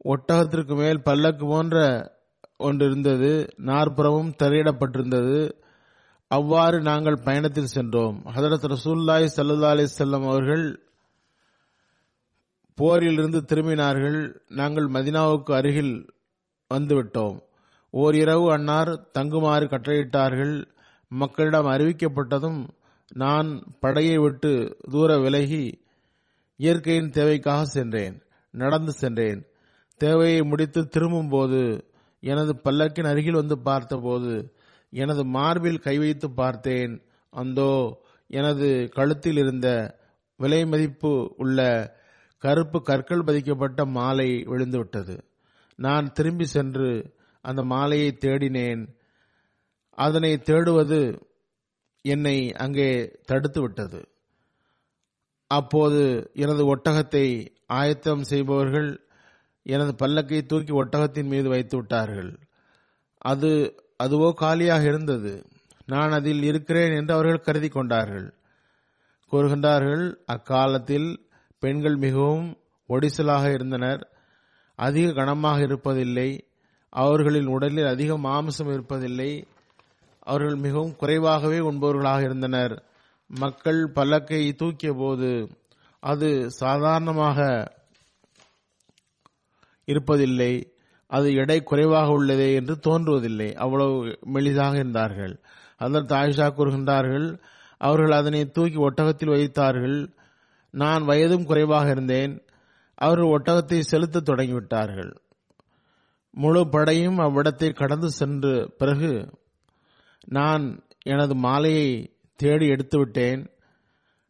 ஒட்டகத்திற்கு 0.05 0.77
மேல் 0.77 1.03
பல்லக்கு 1.03 1.47
போன்ற 1.47 2.15
கொண்டிருந்தது 2.57 3.49
நாற்புறமும் 3.57 4.35
திரையிடப்பட்டிருந்தது. 4.43 5.53
அவ்வாறு 6.29 6.81
நாங்கள் 6.81 7.21
பயணத்தில் 7.25 7.67
சென்றோம். 7.67 8.23
ஹதரத் 8.25 8.77
ரசூல்லாய் 8.77 9.29
சல்லா 9.37 9.69
அலி 9.69 9.87
செல்லம் 9.99 10.29
அவர்கள் 10.29 10.81
போரிலிருந்து 12.81 13.43
திரும்பினார்கள். 13.49 14.41
நாங்கள் 14.49 14.87
மதினாவுக்கு 14.87 15.53
அருகில் 15.55 16.13
வந்துவிட்டோம். 16.75 17.41
ஓர் 17.91 18.15
இரவு 18.15 18.53
அன்னார் 18.53 19.11
தங்குமாறு 19.19 19.67
கட்டளையிட்டார்கள். 19.67 20.65
மக்களிடம் 21.09 21.67
அறிவிக்கப்பட்டதும் 21.67 22.69
நான் 23.15 23.63
படையை 23.81 24.19
விட்டு 24.19 24.77
தூர 24.91 25.19
விலகி 25.19 25.85
இயற்கையின் 26.57 27.11
தேவைக்காக 27.11 27.65
சென்றேன் 27.65 28.23
நடந்து 28.51 28.93
சென்றேன். 28.93 29.47
தேவையை 29.97 30.43
முடித்து 30.43 30.89
திரும்பும்போது 30.89 31.91
எனது 32.29 32.53
பல்லக்கின் 32.65 33.11
அருகில் 33.11 33.41
வந்து 33.41 33.57
பார்த்தபோது 33.69 34.33
எனது 34.93 35.23
மார்பில் 35.37 35.85
கை 35.87 35.97
வைத்து 35.99 36.29
பார்த்தேன். 36.41 36.95
அந்தோ 37.33 37.73
எனது 38.31 38.69
கழுத்தில் 38.97 39.39
இருந்த 39.43 39.69
விலை 40.41 40.61
மதிப்பு 40.67 41.13
உள்ள 41.37 41.61
கருப்பு 42.43 42.79
கற்கள் 42.83 43.27
பதிக்கப்பட்ட 43.29 43.81
மாலை 43.97 44.29
விழுந்துவிட்டது. 44.51 45.15
நான் 45.79 46.07
திரும்பி 46.13 46.47
சென்று 46.55 46.91
அந்த 47.45 47.61
மாலையை 47.73 48.11
தேடினேன். 48.25 48.83
அதனை 49.99 50.33
தேடுவது 50.49 51.01
என்னை 52.05 52.37
அங்கே 52.65 52.91
தடுத்து 53.29 53.61
விட்டது 53.61 54.01
அப்போது 55.51 56.03
எனது 56.45 56.63
ஒட்டகத்தை 56.73 57.27
ஆயத்தம் 57.79 58.23
செய்பவர்கள் 58.31 58.89
எனது 59.67 59.93
பல்லக்கை 59.99 60.47
தூக்கி 60.47 60.73
ஒட்டகத்தின் 60.73 61.25
மீது 61.25 61.49
வைத்து 61.49 61.77
விட்டார்கள். 61.77 62.39
அது 63.19 63.51
அதுவோ 64.03 64.33
காலியாக 64.33 64.83
இருந்தது. 64.83 65.33
நான் 65.87 66.13
அதில் 66.13 66.43
இருக்கிறேன் 66.43 66.95
என்று 66.97 67.15
அவர்கள் 67.15 67.41
கருதி 67.41 67.69
கொண்டார்கள். 67.69 68.27
கூறுகின்றார்கள் 69.33 70.05
அக்காலத்தில் 70.27 71.09
பெண்கள் 71.59 71.97
மிகவும் 71.97 72.57
ஒடிசலாக 72.89 73.53
இருந்தனர். 73.53 74.03
அதிக 74.79 75.13
கனமாக 75.13 75.59
இருப்பதில்லை. 75.61 76.31
அவர்களின் 76.93 77.47
உடலில் 77.47 77.87
அதிக 77.87 78.19
மாமிசம் 78.19 78.69
இருப்பதில்லை. 78.69 79.31
அவர்கள் 80.21 80.57
மிகவும் 80.57 80.97
குறைவாகவே 80.97 81.59
உண்பவர்களாக 81.59 82.21
இருந்தனர். 82.21 82.75
மக்கள் 83.27 83.81
பல்லக்கை 83.95 84.43
தூக்கிய 84.55 84.93
போது 84.93 85.31
அது 86.03 86.51
சாதாரணமாக 86.51 87.39
இருப்பதில்லை. 89.89 90.53
அது 91.11 91.35
எடை 91.35 91.63
குறைவாக 91.63 92.09
உள்ளதே 92.19 92.55
என்று 92.55 92.75
தோன்றுவதில்லை. 92.87 93.55
அவ்வளவு 93.55 94.19
மெலிதாக 94.35 94.75
இருந்தார்கள். 94.75 95.35
அதனால் 95.77 96.11
தாயிஷா 96.13 96.47
கூறுகின்றார்கள் 96.53 97.29
அவர்கள் 97.81 98.11
அதனை 98.11 98.51
தூக்கி 98.51 98.79
ஒட்டகத்தில் 98.79 99.35
வைத்தார்கள். 99.35 99.99
நான் 100.71 101.03
வயதும் 101.03 101.45
குறைவாக 101.45 101.91
இருந்தேன். 101.91 102.35
அவர்கள் 102.95 103.33
ஒட்டகத்தை 103.37 103.79
செலுத்த 103.81 104.23
தொடங்கிவிட்டார்கள். 104.27 105.13
முழு 106.31 106.63
படையும் 106.69 107.19
அவ்விடத்தை 107.19 107.69
கடந்து 107.73 108.11
சென்று 108.11 108.55
பிறகு 108.79 109.13
நான் 110.29 110.65
எனது 111.03 111.35
மாலையை 111.35 111.89
தேடி 112.41 112.67
எடுத்து 112.69 112.99
விட்டேன் 112.99 113.43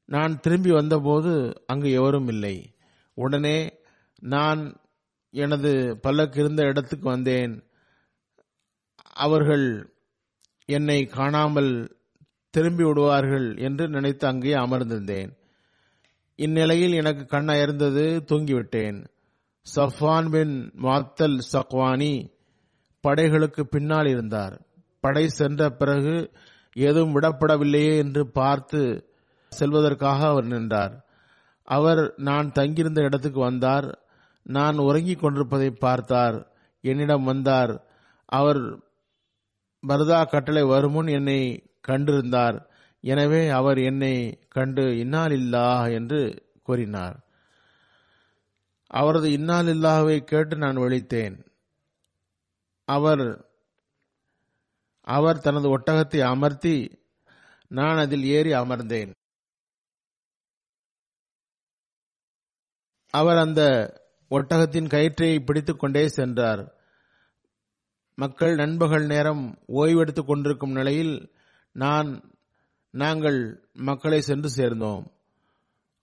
நான் 0.09 0.41
திரும்பி 0.41 0.71
வந்தபோது 0.71 1.33
அங்கு 1.67 1.89
எவரும் 1.91 2.29
இல்லை. 2.29 2.57
உடனே 3.15 3.59
நான் 4.19 4.61
எனது 5.37 5.71
பல்லக்கு 6.01 6.39
இருந்த 6.41 6.63
இடத்துக்கு 6.63 7.07
வந்தேன். 7.09 7.55
அவர்கள் 9.17 9.67
என்னை 10.69 10.99
காணாமல் 11.17 11.73
திரும்பி 12.55 12.85
விடுவார்கள் 12.85 13.49
என்று 13.67 13.85
நினைத்து 13.89 14.25
அங்கே 14.27 14.55
அமர்ந்திருந்தேன். 14.55 15.31
இந்நிலையில் 16.39 16.93
எனக்கு 16.93 17.25
கண் 17.27 17.49
அயர்ந்தது 17.49 18.05
தூங்கிவிட்டேன். 18.31 18.99
சஃபான் 19.67 20.29
பின் 20.31 20.55
மாத்தல் 20.83 21.39
சக்வானி 21.53 22.15
படைகளுக்கு 23.05 23.63
பின்னால் 23.65 24.07
இருந்தார். 24.07 24.55
படை 25.05 25.25
சென்ற 25.39 25.63
பிறகு 25.71 26.15
எதுவும் 26.77 27.15
விடப்படவில்லையே 27.17 27.93
என்று 28.05 28.23
பார்த்து 28.39 28.81
செல்வதற்காக 29.53 30.21
அவர் 30.27 30.47
நின்றார். 30.47 30.95
அவர் 31.69 32.03
நான் 32.29 32.49
தங்கியிருந்த 32.53 33.01
இடத்துக்கு 33.03 33.41
வந்தார். 33.41 33.89
நான் 34.47 34.77
உறங்கிக் 34.79 35.21
கொண்டிருப்பதை 35.21 35.71
பார்த்தார். 35.85 36.39
என்னிடம் 36.85 37.25
வந்தார். 37.25 37.73
அவர் 38.39 38.61
பரதா 39.83 40.21
கட்டளை 40.29 40.63
வருமுன் 40.63 41.09
என்னை 41.19 41.41
கண்டிருந்தார். 41.89 42.57
எனவே 43.05 43.43
அவர் 43.59 43.79
என்னை 43.91 44.15
கண்டு 44.49 44.85
இன்னால் 44.99 45.35
இல்லா 45.41 45.69
என்று 45.99 46.21
கூறினார். 46.63 47.17
அவரது 48.91 49.29
இன்னால் 49.33 49.69
இல்லாவை 49.69 50.17
கேட்டு 50.25 50.57
நான் 50.57 50.77
ஒழித்தேன் 50.77 51.37
அவர் 52.89 53.25
அவர் 55.07 55.39
தனது 55.39 55.67
ஒட்டகத்தை 55.77 56.21
அமர்த்தி 56.33 56.77
நான் 57.71 58.01
அதில் 58.03 58.25
ஏறி 58.37 58.53
அமர்ந்தேன். 58.53 59.11
அவர் 63.15 63.37
அந்த 63.37 63.63
ஒட்டகத்தின் 64.31 64.89
கயிற்றை 64.89 65.41
பிடித்துக் 65.41 65.79
கொண்டே 65.79 66.09
சென்றார். 66.09 66.75
மக்கள் 68.15 68.55
நண்பகல் 68.55 69.07
நேரம் 69.07 69.59
ஓய்வெடுத்துக் 69.69 70.27
கொண்டிருக்கும் 70.27 70.73
நிலையில் 70.73 71.33
நான் 71.73 72.31
நாங்கள் 72.91 73.69
மக்களை 73.73 74.21
சென்று 74.21 74.51
சேர்ந்தோம். 74.51 75.13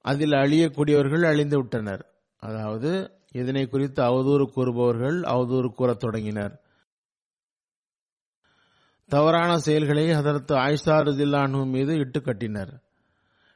அதில் 0.02 0.32
அழியக்கூடியவர்கள் 0.32 1.28
அழிந்து 1.28 1.58
விட்டனர். 1.58 2.12
அதாவது 2.38 3.12
இதனை 3.32 3.68
குறித்து 3.68 4.04
அவதூறு 4.04 4.46
கூறுபவர்கள் 4.46 5.22
அவதூறு 5.22 5.68
கூறத் 5.68 6.00
தொடங்கினர். 6.00 6.62
தவறான 9.08 9.58
செயல்களை 9.58 10.12
அதற்கு 10.12 10.56
ஆயிஷா 10.56 11.02
ரதில்லானு 11.02 11.66
மீது 11.66 11.96
இட்டு 11.96 12.22
கட்டினர். 12.22 12.82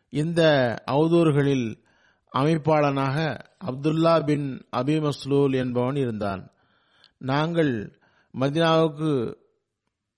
இந்த 0.10 0.74
அவதூறுகளில் 0.92 1.86
அமைப்பாளனாக 2.36 3.40
அப்துல்லா 3.66 4.26
பின் 4.26 4.66
அபி 4.76 4.96
மஸ்லூல் 5.00 5.56
என்பவன் 5.56 5.96
இருந்தான். 5.96 6.52
நாங்கள் 7.18 8.00
மதினாவுக்கு 8.40 9.36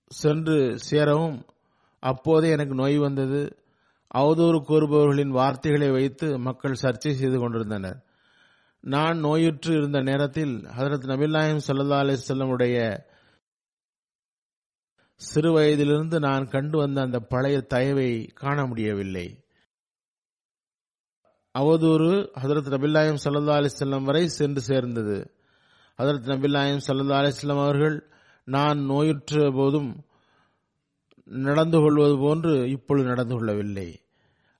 சென்று 0.08 0.78
சேரவும் 0.78 1.46
அப்போதே 2.00 2.50
எனக்கு 2.50 2.74
நோய் 2.74 2.98
வந்தது. 2.98 3.56
அவதூறு 4.14 4.58
கூறுபவர்களின் 4.60 5.28
வார்த்தைகளை 5.28 5.90
வைத்து 5.90 6.38
மக்கள் 6.38 6.80
சர்ச்சை 6.82 7.12
செய்து 7.12 7.38
கொண்டிருந்தனர். 7.38 8.04
நான் 8.80 9.18
நோயுற்று 9.18 9.76
இருந்த 9.76 10.00
நேரத்தில் 10.00 10.66
ஹதரத் 10.78 11.06
நபில்லாயம் 11.12 11.60
சல்லா 11.66 11.98
அலிசல்லமுடைய 12.04 13.04
சிறு 15.14 15.52
வயதிலிருந்து 15.52 16.18
நான் 16.20 16.48
கண்டு 16.48 16.78
வந்த 16.78 17.00
அந்த 17.00 17.18
பழைய 17.18 17.60
தயவை 17.60 18.30
காண 18.34 18.66
முடியவில்லை. 18.66 19.44
அவதூறு 21.58 22.28
ஹதரத் 22.42 22.68
நபில்லாயம் 22.68 23.16
சல்லா 23.24 23.54
அலிசல்லம் 23.60 24.02
வரை 24.02 24.28
சென்று 24.28 24.60
சேர்ந்தது. 24.60 25.34
ஹதரத் 26.02 26.28
நபில்லாயம் 26.28 26.80
சல்லா 26.86 27.16
அலிஸ்லாம் 27.20 27.62
அவர்கள் 27.62 28.10
நான் 28.44 28.84
நோயுற்ற 28.84 29.50
போதும் 29.50 30.04
நடந்து 31.24 31.78
கொள்வது 31.78 32.18
போன்று 32.18 32.70
இப்பொழுது 32.70 33.08
நடந்து 33.08 33.34
கொள்ளவில்லை. 33.34 34.00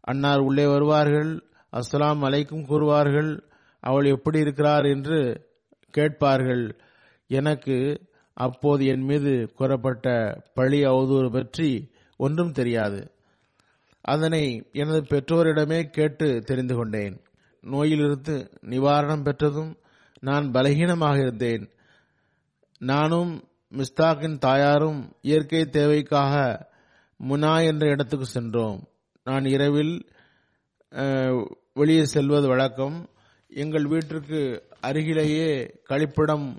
அன்னார் 0.01 0.39
உள்ளே 0.39 0.67
வருவார்கள் 0.67 1.45
அஸ்லாம் 1.73 2.25
அலைக்கும் 2.27 2.67
கூறுவார்கள் 2.67 3.43
அவள் 3.81 4.05
எப்படி 4.05 4.39
இருக்கிறார் 4.39 4.85
என்று 4.85 5.49
கேட்பார்கள். 5.91 6.81
எனக்கு 7.27 8.09
அப்போது 8.35 8.87
என் 8.87 9.03
மீது 9.03 9.53
கூறப்பட்ட 9.55 10.37
பழி 10.55 10.85
அவதூறு 10.85 11.33
பற்றி 11.33 11.91
ஒன்றும் 12.17 12.53
தெரியாது. 12.53 13.11
அதனை 14.01 14.69
எனது 14.73 15.01
பெற்றோரிடமே 15.03 15.83
கேட்டு 15.83 16.41
தெரிந்து 16.41 16.75
கொண்டேன். 16.75 17.21
நோயிலிருந்து 17.61 18.51
நிவாரணம் 18.61 19.25
பெற்றதும் 19.25 19.77
நான் 20.21 20.51
பலகீனமாக 20.51 21.21
இருந்தேன். 21.21 21.71
நானும் 22.79 23.45
மிஸ்தாக்கின் 23.71 24.39
தாயாரும் 24.39 25.13
இயற்கை 25.21 25.65
தேவைக்காக 25.65 26.69
முனா 27.29 27.67
என்ற 27.67 27.89
இடத்துக்கு 27.89 28.27
சென்றோம். 28.27 28.89
நான் 29.25 29.45
இரவில் 29.45 30.09
வெளியே 31.73 32.05
செல்வது 32.05 32.49
வழக்கம். 32.49 33.09
எங்கள் 33.49 33.87
வீட்டிற்கு 33.87 34.69
அருகிலேயே 34.81 35.81
கழிப்பிடம் 35.89 36.57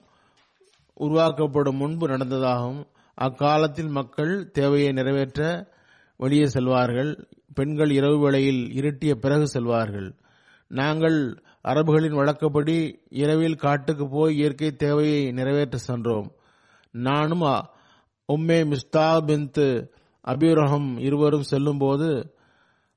உருவாக்கப்படும் 0.94 1.76
முன்பு 1.76 2.08
நடந்ததாகும். 2.08 2.86
அக்காலத்தில் 3.16 3.88
மக்கள் 3.88 4.52
தேவையை 4.52 4.92
நிறைவேற்ற 4.92 5.70
வெளியே 6.18 6.46
செல்வார்கள். 6.46 7.28
பெண்கள் 7.54 7.92
இரவு 7.92 8.20
வேளையில் 8.20 8.72
இருட்டிய 8.74 9.16
பிறகு 9.16 9.50
செல்வார்கள். 9.54 10.20
நாங்கள் 10.68 11.44
அரபுகளின் 11.64 12.16
வழக்கப்படி 12.16 13.02
இரவில் 13.10 13.56
காட்டுக்கு 13.56 14.10
போய் 14.10 14.36
இயற்கை 14.36 14.76
தேவையை 14.76 15.32
நிறைவேற்ற 15.32 15.78
சென்றோம். 15.78 16.32
நானும் 16.92 17.42
உம்மே 17.42 18.66
மிஸ்தா 18.66 19.22
பின்த் 19.22 19.88
அபிரஹம் 20.28 21.00
இருவரும் 21.00 21.44
செல்லும்போது 21.44 22.36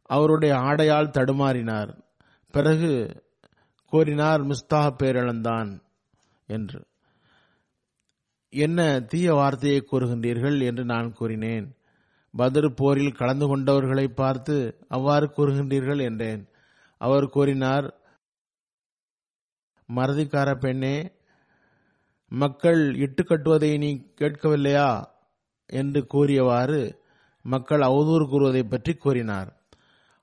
அவருடைய 0.03 0.55
ஆடையால் 0.55 1.11
தடுமாறினார். 1.11 2.03
பிறகு 2.51 3.23
கோரினார் 3.93 4.47
மிஸ்தா 4.47 4.95
பேரிழந்தான் 5.03 5.81
என்று. 6.47 6.85
என்ன 8.49 9.01
தீய 9.01 9.33
வார்த்தையை 9.33 9.89
கூறுகின்றீர்கள்? 9.93 10.63
என்று 10.63 10.85
நான் 10.85 11.13
கூறினேன். 11.13 11.75
பதர் 12.37 12.75
போரில் 12.75 13.13
கலந்து 13.13 13.47
கொண்டவர்களை 13.47 14.07
பார்த்து 14.15 14.57
அவ்வாறு 14.89 15.27
கூறுகின்றீர்கள்? 15.37 16.03
என்றேன். 16.03 16.49
அவர் 17.01 17.27
கூறினார் 17.29 17.87
மறதிக்கார 19.89 20.55
பெண்ணே 20.55 21.13
மக்கள் 22.33 22.95
இட்டு 22.95 23.23
கட்டுவதை 23.23 23.79
நீ 23.79 23.91
கேட்கவில்லையா? 24.21 24.91
என்று 25.67 26.07
கூறியவாறு 26.07 27.03
மக்கள் 27.45 27.81
அவதூறு 27.81 28.25
கூறுவதை 28.29 28.63
பற்றி 28.63 28.95
கூறினார். 28.95 29.51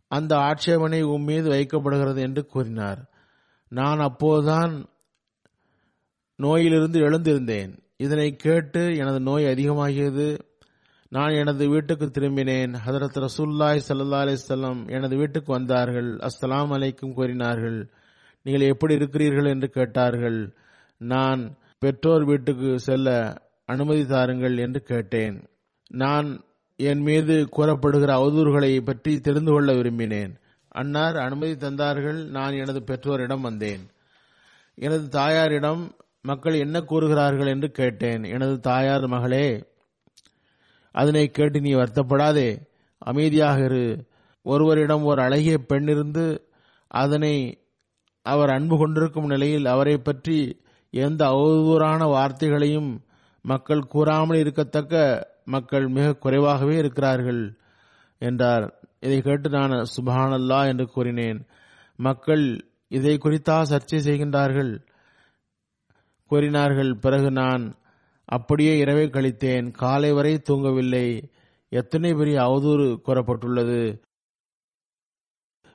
அந்த 0.08 0.36
ஆட்சேபனை 0.38 1.02
உன் 1.02 1.24
மீது 1.24 1.50
வைக்கப்படுகிறது 1.50 2.20
என்று 2.20 2.46
கூறினார். 2.46 3.02
நான் 3.72 4.00
அப்போதுதான் 4.00 4.74
நோயிலிருந்து 6.36 7.00
எழுந்திருந்தேன். 7.00 7.72
இதனை 7.98 8.36
கேட்டு 8.36 8.96
எனது 8.98 9.20
நோய் 9.20 9.44
அதிகமாகியது. 9.44 10.28
நான் 11.14 11.32
எனது 11.32 11.70
வீட்டுக்கு 11.70 12.06
திரும்பினேன். 12.06 12.76
ஹதரத் 12.86 13.26
ரசூல்லாய் 13.26 13.80
சல்லா 13.88 14.20
அலிசல்லாம் 14.26 14.92
எனது 14.92 15.16
வீட்டுக்கு 15.16 15.52
வந்தார்கள். 15.52 16.16
அஸ்ஸலாம் 16.16 16.72
அலைக்கும் 16.76 17.14
கூறினார்கள். 17.14 17.90
நீங்கள் 18.44 18.68
எப்படி 18.68 18.94
இருக்கிறீர்கள் 18.94 19.46
என்று 19.46 19.70
கேட்டார்கள். 19.70 20.54
நான் 20.98 21.56
பெற்றோர் 21.80 22.24
வீட்டுக்கு 22.24 22.80
செல்ல 22.80 23.38
அனுமதி 23.66 24.06
தாருங்கள் 24.06 24.58
என்று 24.58 24.82
கேட்டேன். 24.82 25.48
நான் 25.88 26.44
என் 26.76 27.00
மீது 27.00 27.50
கூறப்படுகிற 27.50 28.14
அவதூறுகளை 28.14 28.82
பற்றி 28.82 29.20
தெரிந்து 29.20 29.52
கொள்ள 29.52 29.74
விரும்பினேன். 29.74 30.36
அன்னார் 30.68 31.18
அனுமதி 31.18 31.54
தந்தார்கள். 31.54 32.28
நான் 32.28 32.54
எனது 32.54 32.84
பெற்றோரிடம் 32.84 33.42
வந்தேன். 33.42 33.90
எனது 34.76 35.08
தாயாரிடம் 35.08 35.96
மக்கள் 36.22 36.54
என்ன 36.54 36.82
கூறுகிறார்கள் 36.82 37.48
என்று 37.48 37.72
கேட்டேன். 37.72 38.24
எனது 38.24 38.60
தாயார் 38.60 39.08
மகளே 39.08 39.70
அதனை 40.92 41.32
கேட்டு 41.32 41.62
நீ 41.62 41.74
வருத்தப்படாதே. 41.74 42.68
அமைதியாக 42.98 43.64
இரு. 43.64 44.06
ஒருவரிடம் 44.42 45.04
ஒரு 45.04 45.22
அழகிய 45.22 45.58
பெண் 45.58 45.88
இருந்து 45.88 46.50
அதனை 46.88 47.64
அவர் 48.22 48.50
அன்பு 48.50 48.78
கொண்டிருக்கும் 48.78 49.26
நிலையில் 49.26 49.66
அவரை 49.66 49.98
பற்றி 49.98 50.62
எந்த 50.90 51.26
அவதூறான 51.26 52.08
வார்த்தைகளையும் 52.08 53.00
மக்கள் 53.42 53.82
கூறாமல் 53.82 54.38
இருக்கத்தக்க 54.38 55.24
மக்கள் 55.46 55.88
மிக 55.88 56.14
குறைவாகவே 56.14 56.78
இருக்கிறார்கள் 56.78 57.58
என்றார். 58.18 58.80
இதை 59.00 59.22
கேட்டு 59.22 59.50
நான் 59.50 59.72
சுபானல்லா 59.72 60.66
என்று 60.68 60.88
கூறினேன். 60.88 61.46
மக்கள் 61.96 62.66
இதை 62.88 63.18
குறித்தா 63.18 63.62
சர்ச்சை 63.70 64.00
செய்கின்றார்கள். 64.08 64.86
கூறினார்கள். 66.26 66.96
பிறகு 66.96 67.32
நான் 67.32 67.74
அப்படியே 68.32 68.78
இரவை 68.78 69.06
கழித்தேன். 69.06 69.72
காலை 69.72 70.12
வரை 70.12 70.42
தூங்கவில்லை. 70.50 71.32
எத்தனை 71.70 72.14
பெரிய 72.14 72.40
அவதூறு 72.40 73.00
கூறப்பட்டுள்ளது. 73.06 74.02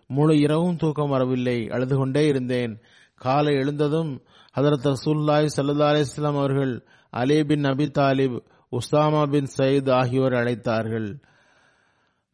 முழு 0.07 0.39
இரவும் 0.39 0.77
தூக்கம் 0.77 1.09
வரவில்லை. 1.09 1.69
அழுது 1.69 1.97
கொண்டே 1.97 2.27
இருந்தேன். 2.27 2.81
காலை 3.15 3.55
எழுந்ததும் 3.55 4.23
ஹதரத் 4.57 4.93
ரசூல்லாய் 4.93 5.49
சல்லா 5.57 5.91
அலிஸ்லாம் 5.93 6.37
அவர்கள் 6.37 6.87
Ali 7.11 7.45
bin 7.45 7.63
Abi 7.63 7.91
Talib 7.99 8.45
Usama 8.71 9.31
bin 9.31 9.49
Saeed 9.57 9.91
ஆகியோர் 9.91 10.33
அழைத்தார்கள். 10.33 11.23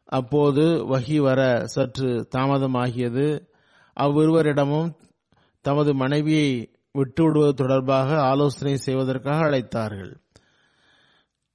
அப்போது 0.05 0.61
வகி 0.61 1.17
வர 1.17 1.65
சற்று 1.65 2.27
தாமதமாகியது. 2.35 3.47
அவ்விருவரிடமும் 3.99 4.93
தமது 5.61 5.95
மனைவியை 5.95 6.72
விட்டுவிடுவது 6.97 7.53
தொடர்பாக 7.53 8.21
ஆலோசனை 8.21 8.77
செய்வதற்காக 8.77 9.45
அழைத்தார்கள். 9.45 10.15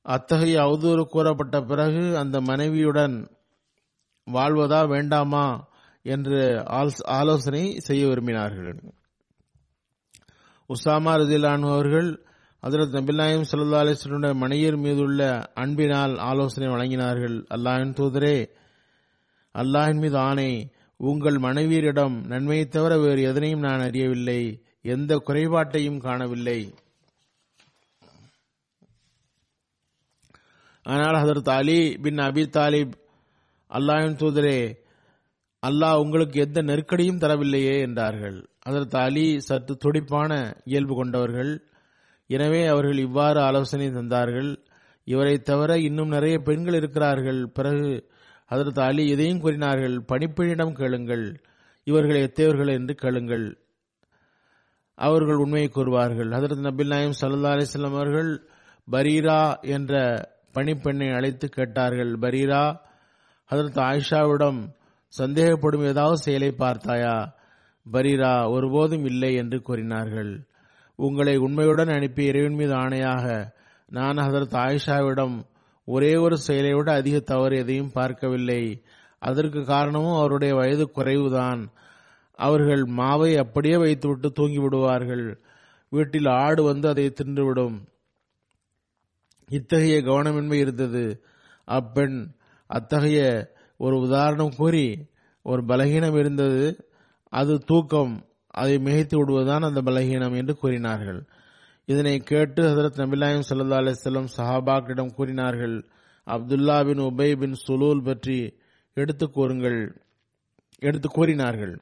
அத்தகைய 0.02 0.60
அவதூறு 0.60 1.02
கூறப்பட்ட 1.02 1.60
பிறகு 1.60 2.18
அந்த 2.18 2.40
மனைவியுடன் 2.40 3.30
வாழ்வதா 4.32 4.88
வேண்டாமா? 4.88 5.66
என்று 6.02 6.68
ஆலோசனை 7.04 7.78
செய்ய 7.78 8.06
விரும்பினார்கள். 8.06 8.78
உசாமா 10.68 11.12
ரதிலானு 11.20 11.72
அவர்கள் 11.72 12.26
ஹதரத் 12.66 12.94
நபில்லாயும் 12.96 13.44
சல்லா 13.50 13.80
அலிஸ்வனுடைய 13.82 14.34
மனையர் 14.34 14.76
மீதுள்ள 14.76 15.50
அன்பினால் 15.54 16.16
ஆலோசனை 16.18 16.68
வழங்கினார்கள். 16.72 17.46
அல்லாஹின் 17.54 17.94
தூதரே 18.00 18.48
அல்லாஹின் 19.54 20.00
மீது 20.00 20.18
ஆணை. 20.18 20.72
உங்கள் 20.96 21.34
மனைவியரிடம் 21.34 22.26
நன்மையை 22.26 22.66
தவிர 22.66 22.98
வேறு 22.98 23.22
எதனையும் 23.22 23.60
நான் 23.60 23.80
அறியவில்லை. 23.80 24.62
எந்த 24.84 25.12
குறைபாட்டையும் 25.28 25.98
காணவில்லை. 25.98 26.60
ஆனால் 30.86 31.16
ஹதரத் 31.22 31.50
அலி 31.50 31.80
பின் 32.04 32.20
அபி 32.26 32.44
தாலிப் 32.56 32.92
அல்லாஹின் 33.70 34.20
தூதரே 34.20 34.58
அல்லாஹ் 35.62 36.00
உங்களுக்கு 36.02 36.40
எந்த 36.40 36.62
நெருக்கடியும் 36.62 37.18
தரவில்லையே 37.18 37.74
என்றார்கள். 37.80 38.38
அதற்கு 38.58 38.98
அலி 38.98 39.40
சற்று 39.40 39.74
துடிப்பான 39.76 40.30
இயல்பு 40.64 40.94
கொண்டவர்கள். 40.94 41.52
எனவே 42.26 42.66
அவர்கள் 42.66 42.98
இவ்வாறு 42.98 43.40
ஆலோசனை 43.40 43.88
தந்தார்கள். 43.88 44.50
இவரை 45.04 45.36
தவிர 45.40 45.78
இன்னும் 45.78 46.08
நிறைய 46.08 46.38
பெண்கள் 46.38 46.74
இருக்கிறார்கள். 46.74 47.40
பிறகு 47.48 48.10
அதற்கு 48.46 48.80
அலி 48.82 49.04
இதையும் 49.06 49.40
கூறினார்கள்? 49.40 49.96
பணிப்பெண்ணிடம் 50.12 50.72
கேளுங்கள். 50.72 51.26
இவர்கள் 51.84 52.24
எத்தையவர்கள் 52.26 52.72
என்று 52.72 52.94
கேளுங்கள். 52.94 53.46
அவர்கள் 54.98 55.34
உண்மையை 55.34 55.70
கூறுவார்கள். 55.74 56.30
ஹதரத் 56.30 56.66
நபில் 56.66 56.86
நாயம் 56.86 57.18
சல்லா 57.20 57.50
அலிஸ்லாம் 57.52 57.94
அவர்கள் 57.94 58.30
பரீரா 58.90 59.60
என்ற 59.60 59.94
பணிப்பெண்ணை 60.54 61.14
அழைத்து 61.14 61.48
கேட்டார்கள். 61.48 62.18
பரீரா 62.18 62.78
ஹதரத் 63.50 63.78
ஆயிஷாவிடம் 63.80 64.60
சந்தேகப்படும் 65.18 65.84
ஏதாவது 65.84 66.16
செயலை 66.16 66.50
பார்த்தாயா? 66.50 67.34
பரீரா 67.92 68.50
ஒருபோதும் 68.50 69.04
இல்லை 69.04 69.34
என்று 69.34 69.62
கூறினார்கள். 69.62 70.46
உங்களை 70.96 71.36
உண்மையுடன் 71.36 71.94
அனுப்பிய 71.94 72.28
இறைவன் 72.28 72.54
மீது 72.54 72.74
ஆணையாக 72.74 73.52
நான் 73.86 74.16
ஹதரத் 74.16 74.56
ஆயிஷாவிடம் 74.64 75.36
ஒரே 75.84 76.14
ஒரு 76.14 76.38
செயலை 76.38 76.74
விட 76.74 76.92
அதிக 76.92 77.18
தவறு 77.18 77.58
எதையும் 77.58 77.92
பார்க்கவில்லை. 77.92 78.82
அதற்கு 79.18 79.64
காரணமும் 79.64 80.18
அவருடைய 80.18 80.54
வயது 80.54 80.90
குறைவுதான். 80.96 81.68
அவர்கள் 82.38 82.82
மாவை 82.96 83.30
அப்படியே 83.36 83.76
வைத்துவிட்டு 83.76 84.32
தூங்கி 84.32 84.58
விடுவார்கள் 84.58 85.24
வீட்டில் 85.90 86.26
ஆடு 86.26 86.62
வந்து 86.62 86.88
அதை 86.88 87.04
தின்றுவிடும். 87.06 87.76
இத்தகைய 89.48 89.98
கவனமின்மை 90.02 90.52
இருந்தது. 90.52 91.04
அப்பெண் 91.64 92.18
அத்தகைய 92.66 93.20
ஒரு 93.76 93.96
உதாரணம் 93.98 94.56
கூறி 94.56 94.86
ஒரு 95.42 95.62
பலகீனம் 95.64 96.18
இருந்தது. 96.18 96.88
அது 97.32 97.58
தூக்கம். 97.58 98.14
அதை 98.50 98.76
மிகைத்து 98.76 99.16
விடுவதுதான் 99.16 99.66
அந்த 99.68 99.82
பலகீனம் 99.82 100.36
என்று 100.36 100.54
கூறினார்கள். 100.56 101.20
இதனை 101.84 102.18
கேட்டு 102.18 102.62
ஹசரத் 102.62 103.00
நபிலாயம் 103.02 103.46
சல்லா 103.50 103.78
அலிஸ்லம் 103.80 104.32
சஹாபாக்கிடம் 104.36 105.14
கூறினார்கள் 105.14 105.76
அப்துல்லா 106.26 106.78
பின் 106.86 107.00
உபை 107.00 107.38
பின் 107.38 107.56
சுலூல் 107.66 108.04
பற்றி 108.04 108.38
எடுத்து 108.94 109.26
கூறுங்கள். 109.30 109.80
எடுத்து 110.78 111.08
கூறினார்கள். 111.08 111.74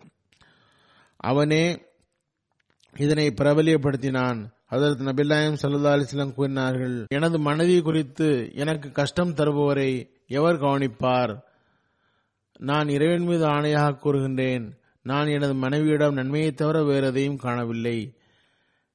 அவனே 1.17 1.65
இதனை 2.97 3.27
பிரபலியப்படுத்தினான். 3.31 4.39
அதற்கு 4.67 5.05
நபில்லாயம் 5.05 5.59
சல்லா 5.63 5.91
அலிஸ்லாம் 5.97 6.35
கூறினார்கள் 6.35 7.07
எனது 7.09 7.39
மனைவி 7.39 7.83
குறித்து 7.83 8.51
எனக்கு 8.55 8.93
கஷ்டம் 8.93 9.35
தருபவரை 9.35 9.91
எவர் 10.29 10.59
கவனிப்பார்? 10.59 11.33
நான் 12.59 12.89
இறைவன் 12.89 13.25
மீது 13.25 13.45
ஆணையாக 13.47 14.01
கூறுகின்றேன். 14.05 14.67
நான் 15.03 15.29
எனது 15.29 15.55
மனைவியிடம் 15.55 16.15
நன்மையை 16.15 16.53
தவிர 16.53 16.83
வேறு 16.83 17.07
எதையும் 17.07 17.37
காணவில்லை. 17.37 17.99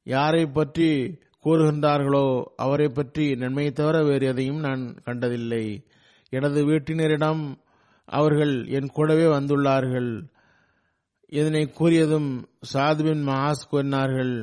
யாரை 0.04 0.46
பற்றி 0.46 1.20
கூறுகின்றார்களோ 1.46 2.44
அவரை 2.56 2.90
பற்றி 2.90 3.36
நன்மையை 3.36 3.72
தவிர 3.74 4.04
வேறு 4.04 4.28
எதையும் 4.28 4.60
நான் 4.60 4.84
கண்டதில்லை. 5.04 5.66
எனது 6.30 6.60
வீட்டினரிடம் 6.66 7.44
அவர்கள் 8.06 8.66
என் 8.68 8.88
கூடவே 8.88 9.26
வந்துள்ளார்கள். 9.26 10.12
இதனை 11.32 11.62
கூறியதும் 11.80 12.30
சாதுவின் 12.74 13.22
மஹாஸ் 13.28 13.70
கூறினார்கள் 13.70 14.34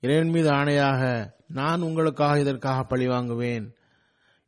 இறைவன் 0.00 0.30
மீது 0.30 0.50
ஆணையாக 0.50 1.02
நான் 1.46 1.80
உங்களுக்காக 1.80 2.40
இதற்காக 2.40 2.82
பழி 2.82 3.06
வாங்குவேன். 3.06 3.66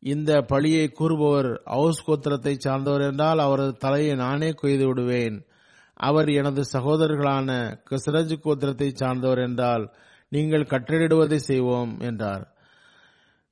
இந்த 0.03 0.43
பழியை 0.43 0.89
கூறுபவர் 0.89 1.49
அவுஸ் 1.65 2.05
கோத்திரத்தை 2.07 2.55
சார்ந்தவர் 2.57 3.01
என்றால் 3.01 3.39
அவரது 3.39 3.73
தலையை 3.77 4.15
நானே 4.15 4.51
கொய்து 4.51 4.85
விடுவேன். 4.87 5.37
அவர் 6.01 6.29
எனது 6.31 6.63
சகோதரர்களான 6.73 7.49
கிசரஜ் 7.91 8.35
கோத்திரத்தை 8.45 8.89
சார்ந்தவர் 8.95 9.39
என்றால் 9.39 9.85
நீங்கள் 10.29 10.71
கட்டளிடுவதை 10.73 11.37
செய்வோம் 11.37 12.01
என்றார். 12.01 12.45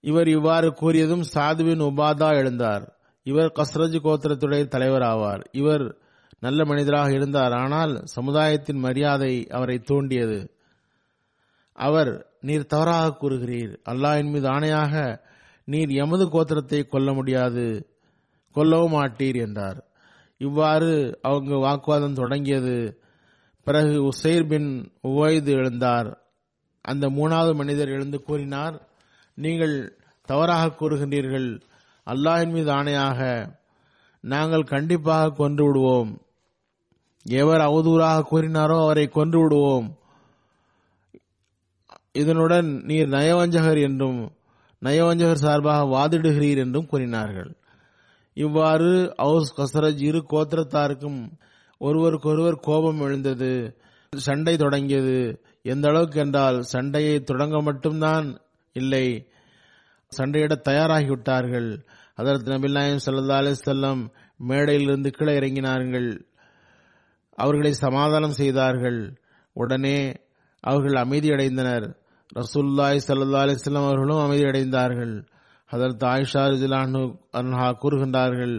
இவர் 0.04 0.28
இவ்வாறு 0.28 0.68
கூறியதும் 0.80 1.24
சாதுவின் 1.34 1.82
உபாதா 1.88 2.30
எழுந்தார். 2.40 2.84
இவர் 3.26 3.50
கஸ்ரஜ் 3.56 3.98
கோத்திரத்துடைய 4.04 4.64
தலைவர் 4.68 5.02
ஆவார் 5.02 5.42
இவர் 5.52 5.86
நல்ல 6.38 6.64
மனிதராக 6.64 7.12
இருந்தார். 7.12 7.52
ஆனால் 7.52 8.02
சமுதாயத்தின் 8.04 8.78
மரியாதை 8.78 9.46
அவரை 9.48 9.78
தூண்டியது. 9.78 10.52
அவர் 11.72 12.26
நீர் 12.40 12.66
தவறாக 12.66 13.16
கூறுகிறீர். 13.20 13.72
அல்லாஹின் 13.90 14.30
மீது 14.30 14.48
ஆணையாக 14.48 15.20
நீர் 15.64 15.88
எமது 15.88 16.24
கோத்திரத்தை 16.26 16.88
கொல்ல 16.88 17.12
முடியாது. 17.12 17.88
கொல்லவும் 18.54 18.94
மாட்டீர் 18.94 19.36
என்றார். 19.36 19.84
இவ்வாறு 20.38 21.18
அவங்க 21.22 21.54
வாக்குவாதம் 21.56 22.14
தொடங்கியது. 22.14 23.02
பிறகு 23.62 24.08
உசைர் 24.08 24.46
பின் 24.46 24.92
உவைது 25.00 25.56
எழுந்தார். 25.56 26.16
அந்த 26.80 27.06
மூணாவது 27.08 27.54
மனிதர் 27.54 27.88
எழுந்து 27.88 28.22
கூறினார் 28.22 28.76
நீங்கள் 29.34 29.98
தவறாக 30.28 30.74
கூறுகின்றீர்கள். 30.74 31.60
அல்லாஹின் 32.06 32.50
மீது 32.50 32.70
ஆணையாக 32.70 33.20
நாங்கள் 34.20 34.62
கண்டிப்பாக 34.62 35.30
கொன்று 35.30 35.64
விடுவோம். 35.66 36.12
எவர் 37.26 37.60
அவதூறாக 37.60 38.26
கூறினாரோ 38.30 38.76
அவரை 38.82 39.08
கொன்று 39.08 39.38
விடுவோம் 39.42 39.88
இதனுடன் 42.12 42.82
நீர் 42.84 43.08
நயவஞ்சகர் 43.08 43.80
என்றும் 43.80 44.20
நயவஞ்சகர் 44.82 45.44
சார்பாக 45.44 45.82
வாதிடுகிறீர் 45.84 46.56
என்றும் 46.56 46.86
கூறினார்கள். 46.86 47.50
இவ்வாறு 48.34 49.14
அவுஸ் 49.16 49.52
கசரஜ் 49.56 50.02
இரு 50.02 50.24
கோத்திரத்தாருக்கும் 50.30 51.20
ஒருவருக்கொருவர் 51.78 52.58
கோபம் 52.60 53.00
எழுந்தது. 53.00 53.52
சண்டை 54.12 54.56
தொடங்கியது. 54.56 55.18
எந்த 55.62 55.88
அளவுக்கு 55.88 56.20
என்றால் 56.20 56.62
சண்டையை 56.62 57.16
தொடங்க 57.20 57.62
மட்டும்தான் 57.62 58.26
இல்லை 58.72 59.04
சண்டையிட 60.12 60.54
தயாராகிவிட்டார்கள். 60.68 61.70
அதற்கு 62.14 62.48
நபிநாயம் 62.50 63.04
சல்லா 63.06 63.38
அலிசல்லம் 63.42 64.02
மேடையிலிருந்து 64.48 65.06
கீழே 65.06 65.32
இறங்கினார்கள். 65.38 66.10
அவர்களை 67.38 67.72
சமாதானம் 67.72 68.38
செய்தார்கள். 68.40 69.00
உடனே 69.56 69.98
அவர்கள் 70.64 70.96
அமைதியடைந்தனர். 71.02 71.86
ரசூல்லாய் 72.34 73.04
சல்லா 73.06 73.42
அலிஸ்லாம் 73.44 73.86
அவர்களும் 73.86 74.22
அமைதியடைந்தார்கள். 74.24 75.14
அதற்கு 75.70 76.04
ஆயிஷா 76.06 76.42
ரிஜிலானு 76.52 77.00
அன்ஹா 77.32 77.68
கூறுகின்றார்கள் 77.82 78.54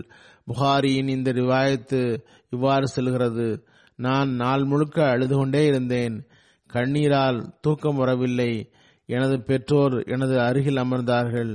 புகாரியின் 0.47 1.07
இந்த 1.07 1.29
ரிவாயத்து 1.31 2.01
இவ்வாறு 2.49 2.87
செல்கிறது. 2.87 3.47
நான் 3.95 4.29
நாள் 4.33 4.63
முழுக்க 4.63 5.09
அழுது 5.09 5.35
கொண்டே 5.35 5.65
இருந்தேன். 5.65 6.15
கண்ணீரால் 6.69 7.39
தூக்கம் 7.61 7.95
வரவில்லை. 7.95 8.51
எனது 9.09 9.35
பெற்றோர் 9.43 9.95
எனது 10.05 10.35
அருகில் 10.39 10.81
அமர்ந்தார்கள். 10.83 11.53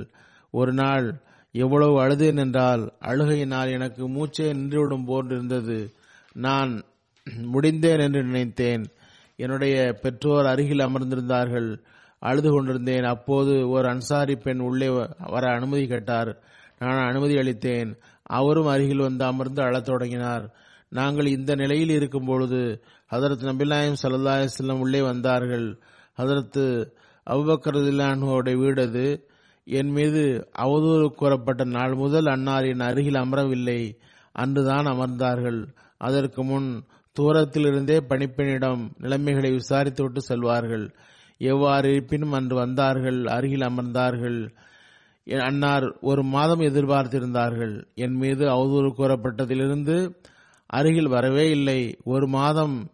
ஒரு 0.51 0.73
நாள் 0.73 1.07
எவ்வளவு 1.55 1.95
அழுதேன் 2.05 2.39
என்றால் 2.39 2.83
அழுகையினால் 3.01 3.71
எனக்கு 3.71 4.03
மூச்சே 4.09 4.47
நின்றுவிடும் 4.53 5.09
போன்றிருந்தது 5.09 5.79
நான் 6.47 6.73
முடிந்தேன் 7.33 8.01
என்று 8.01 8.25
நினைத்தேன். 8.25 8.85
என்னுடைய 9.37 9.93
பெற்றோர் 10.03 10.47
அருகில் 10.47 10.79
அமர்ந்திருந்தார்கள். 10.79 11.79
அழுது 12.19 12.51
கொண்டிருந்தேன். 12.51 13.05
அப்போது 13.05 13.69
ஒரு 13.69 13.89
அன்சாரி 13.89 14.37
பெண் 14.37 14.59
உள்ளே 14.59 14.89
வர 15.19 15.53
அனுமதி 15.53 15.87
கேட்டார். 15.87 16.43
நான் 16.79 17.07
அனுமதி 17.07 17.35
அளித்தேன். 17.35 17.97
அவரும் 18.23 18.67
அருகில் 18.67 18.99
வந்து 18.99 19.25
அமர்ந்து 19.25 19.63
அழத் 19.63 19.85
தொடங்கினார். 19.85 20.55
நாங்கள் 20.89 21.27
இந்த 21.27 21.55
நிலையில் 21.55 21.89
இருக்கும் 21.89 22.25
பொழுது 22.25 22.83
ஹதரத் 23.11 23.45
நபிலாயம் 23.45 23.95
சல்லா 24.03 24.47
அலிஸ்லாம் 24.47 24.79
உள்ளே 24.79 25.01
வந்தார்கள். 25.01 25.79
ஹதரத்து 26.19 26.91
அபுபக்கரதில்லானுடைய 27.31 28.57
வீடு 28.57 28.83
அது. 28.83 29.29
என் 29.65 29.91
மீது 29.91 30.49
அவதூறு 30.59 31.09
கூறப்பட்ட 31.09 31.65
நாள் 31.65 31.95
முதல் 31.95 32.27
அன்னார் 32.27 32.65
என் 32.65 32.81
அருகில் 32.81 33.15
அமரவில்லை. 33.15 33.97
அன்றுதான் 34.33 34.87
அமர்ந்தார்கள். 34.87 35.67
அதற்கு 35.97 36.45
முன் 36.45 36.85
தூரத்திலிருந்தே 37.19 37.97
பணிப்பெண்ணிடம் 38.09 38.89
நிலைமைகளை 38.99 39.51
விசாரித்துவிட்டு 39.51 40.19
செல்வார்கள். 40.29 40.87
எவ்வாறு 41.39 41.91
இருப்பினும் 41.91 42.33
அன்று 42.33 42.57
வந்தார்கள் 42.57 43.27
அருகில் 43.27 43.61
அமர்ந்தார்கள். 43.61 44.39
அன்னார் 45.41 45.87
ஒரு 46.01 46.23
மாதம் 46.23 46.61
எதிர்பார்த்திருந்தார்கள். 46.61 47.85
என் 47.95 48.15
மீது 48.15 48.45
அவதூறு 48.47 48.91
கூறப்பட்டதிலிருந்து 48.99 50.15
அருகில் 50.67 51.09
வரவே 51.09 51.51
இல்லை. 51.51 51.97
ஒரு 52.05 52.27
மாதம் 52.27 52.91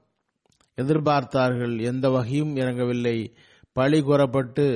எதிர்பார்த்தார்கள். 0.77 1.81
எந்த 1.81 2.11
வகையும் 2.11 2.57
இறங்கவில்லை. 2.57 3.35
பழி 3.73 4.03
கூறப்பட்டு 4.03 4.67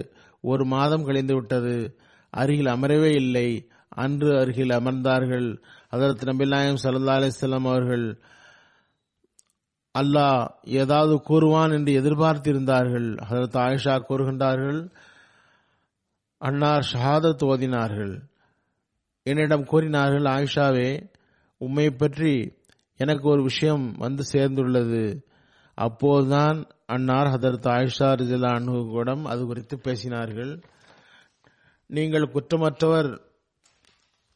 ஒரு 0.41 0.65
மாதம் 0.65 1.05
கழிந்து 1.05 1.35
விட்டது 1.35 1.99
அருகில் 2.31 2.67
அமரவே 2.67 3.15
இல்லை. 3.15 3.49
அன்று 3.89 4.39
அருகில் 4.39 4.71
அமர்ந்தார்கள். 4.71 5.49
அதற்கு 5.89 6.25
நபிநாயம் 6.33 6.83
சல்லா 6.83 7.15
அலிஸ்லாம் 7.19 7.69
அவர்கள் 7.69 8.07
அல்லாஹ் 9.99 10.47
ஏதாவது 10.63 11.23
கூறுவான் 11.23 11.71
என்று 11.71 11.93
எதிர்பார்த்திருந்தார்கள். 12.03 13.09
ஹசரத் 13.31 13.59
ஆயிஷா 13.65 13.95
கூறுகின்றார்கள் 14.09 14.91
அன்னார் 16.39 16.89
ஷஹாதத் 16.93 17.45
ஓதினார்கள். 17.45 18.21
என்னிடம் 19.23 19.65
கூறினார்கள் 19.65 20.23
ஆயிஷாவே 20.23 21.11
உம்மை 21.57 21.91
பற்றி 21.91 22.53
எனக்கு 22.97 23.29
ஒரு 23.29 23.43
விஷயம் 23.43 23.93
வந்து 23.99 24.25
சேர்ந்துள்ளது. 24.33 25.23
அப்போதுதான் 25.75 26.67
அன்னார் 26.87 27.27
ஹதரத் 27.27 27.69
ஆயிஷா 27.77 28.89
கூடம் 28.91 29.25
அது 29.25 29.47
குறித்து 29.47 29.77
பேசினார்கள். 29.77 30.63
நீங்கள் 31.87 32.33
குற்றமற்றவர் 32.35 33.21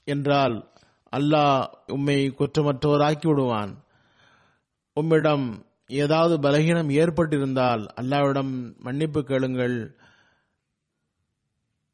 என்றால் 0.05 0.71
அல்லாஹ் 1.16 1.66
உம்மை 1.87 2.35
குற்றமற்றவராக்கி 2.38 3.29
விடுவான். 3.29 3.83
உம்மிடம் 5.00 5.46
ஏதாவது 6.02 6.34
பலகீனம் 6.44 6.90
ஏற்பட்டிருந்தால் 7.02 7.82
அல்லாவிடம் 8.00 8.52
மன்னிப்பு 8.87 9.20
கேளுங்கள். 9.22 9.76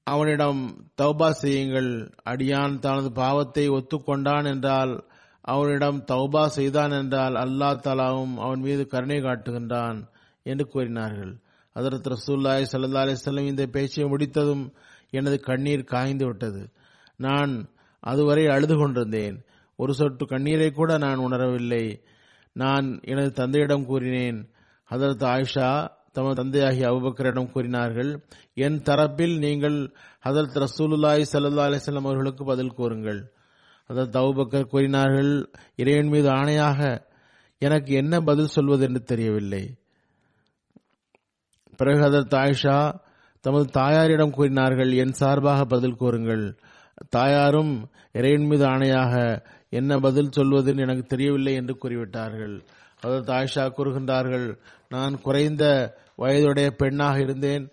அவனிடம் 0.06 0.62
தௌபா 1.02 1.28
செய்யுங்கள். 1.42 1.90
அடியான் 2.30 2.74
தனது 2.78 3.10
பாவத்தை 3.12 3.64
ஒத்துக்கொண்டான் 3.70 4.46
என்றால் 4.52 4.94
அவனிடம் 5.44 5.98
தௌபா 6.10 6.42
செய்தான் 6.56 6.92
என்றால் 6.98 7.34
அல்லா 7.34 7.70
தாலாவும் 7.86 8.34
அவன் 8.44 8.60
மீது 8.60 8.82
கருணை 8.86 9.18
காட்டுகின்றான் 9.20 9.98
என்று 10.46 10.64
கூறினார்கள். 10.66 11.32
அதற்கு 11.76 12.10
ரசூல்லாய் 12.14 12.68
சல்லா 12.72 13.02
அலிஸ்லம் 13.04 13.50
இந்த 13.52 13.64
பேச்சை 13.66 14.04
முடித்ததும் 14.04 14.64
எனது 15.10 15.36
கண்ணீர் 15.40 15.90
காய்ந்து 15.92 16.24
விட்டது. 16.26 16.62
நான் 17.16 17.52
அதுவரை 18.02 18.44
அழுது 18.46 18.74
கொண்டிருந்தேன். 18.76 19.36
ஒரு 19.78 19.92
சொட்டு 19.94 20.24
கண்ணீரை 20.26 20.70
கூட 20.70 20.90
நான் 20.98 21.24
உணரவில்லை. 21.26 21.84
நான் 22.54 23.00
எனது 23.02 23.30
தந்தையிடம் 23.32 23.86
கூறினேன். 23.86 24.40
ஹதரத் 24.90 25.24
ஆயிஷா 25.24 25.70
தமது 26.12 26.34
தந்தையாகிய 26.34 26.88
அபுபக்கரிடம் 26.88 27.52
கூறினார்கள் 27.52 28.10
என் 28.54 28.82
தரப்பில் 28.82 29.38
நீங்கள் 29.38 29.78
ஹதரத் 30.24 30.58
ரசூலுல்லாய் 30.58 31.24
சல்லா 31.32 31.64
அலிஸ்லாம் 31.68 32.08
அவர்களுக்கு 32.08 32.44
பதில் 32.44 32.74
கூறுங்கள். 32.74 33.32
ஹதரத் 33.88 34.18
அபுபக்கர் 34.20 34.64
கூறினார்கள் 34.64 35.50
இறைவன் 35.76 36.08
மீது 36.08 36.28
ஆணையாக 36.28 37.00
எனக்கு 37.58 37.94
என்ன 37.94 38.20
பதில் 38.20 38.54
சொல்வது 38.56 38.84
என்று 38.86 39.02
தெரியவில்லை. 39.02 39.74
பிறகு 41.76 42.00
ஹதரத் 42.00 42.36
ஆயிஷா 42.36 42.78
தமது 43.40 43.64
தாயாரிடம் 43.70 44.30
கூறினார்கள் 44.30 44.92
என் 44.92 45.12
சார்பாக 45.12 45.64
பதில் 45.64 45.96
கூறுங்கள். 45.96 46.58
தாயாரும் 47.09 47.74
இறைவன் 48.12 48.46
மீது 48.46 48.64
ஆணையாக 48.64 49.14
என்ன 49.70 49.98
பதில் 49.98 50.35
சொல்வதுன்னு 50.37 50.78
எனக்கு 50.78 51.02
தெரியவில்லை 51.02 51.54
என்று 51.54 51.74
கூறிவிட்டார்கள். 51.83 52.54
அதாவது 53.00 53.22
தாய்ஷா 53.33 53.64
கூறுகின்றார்கள் 53.76 54.57
நான் 54.88 55.20
குறைந்த 55.20 55.64
வயதுடைய 56.16 56.70
பெண்ணாக 56.70 57.18
இருந்தேன். 57.20 57.64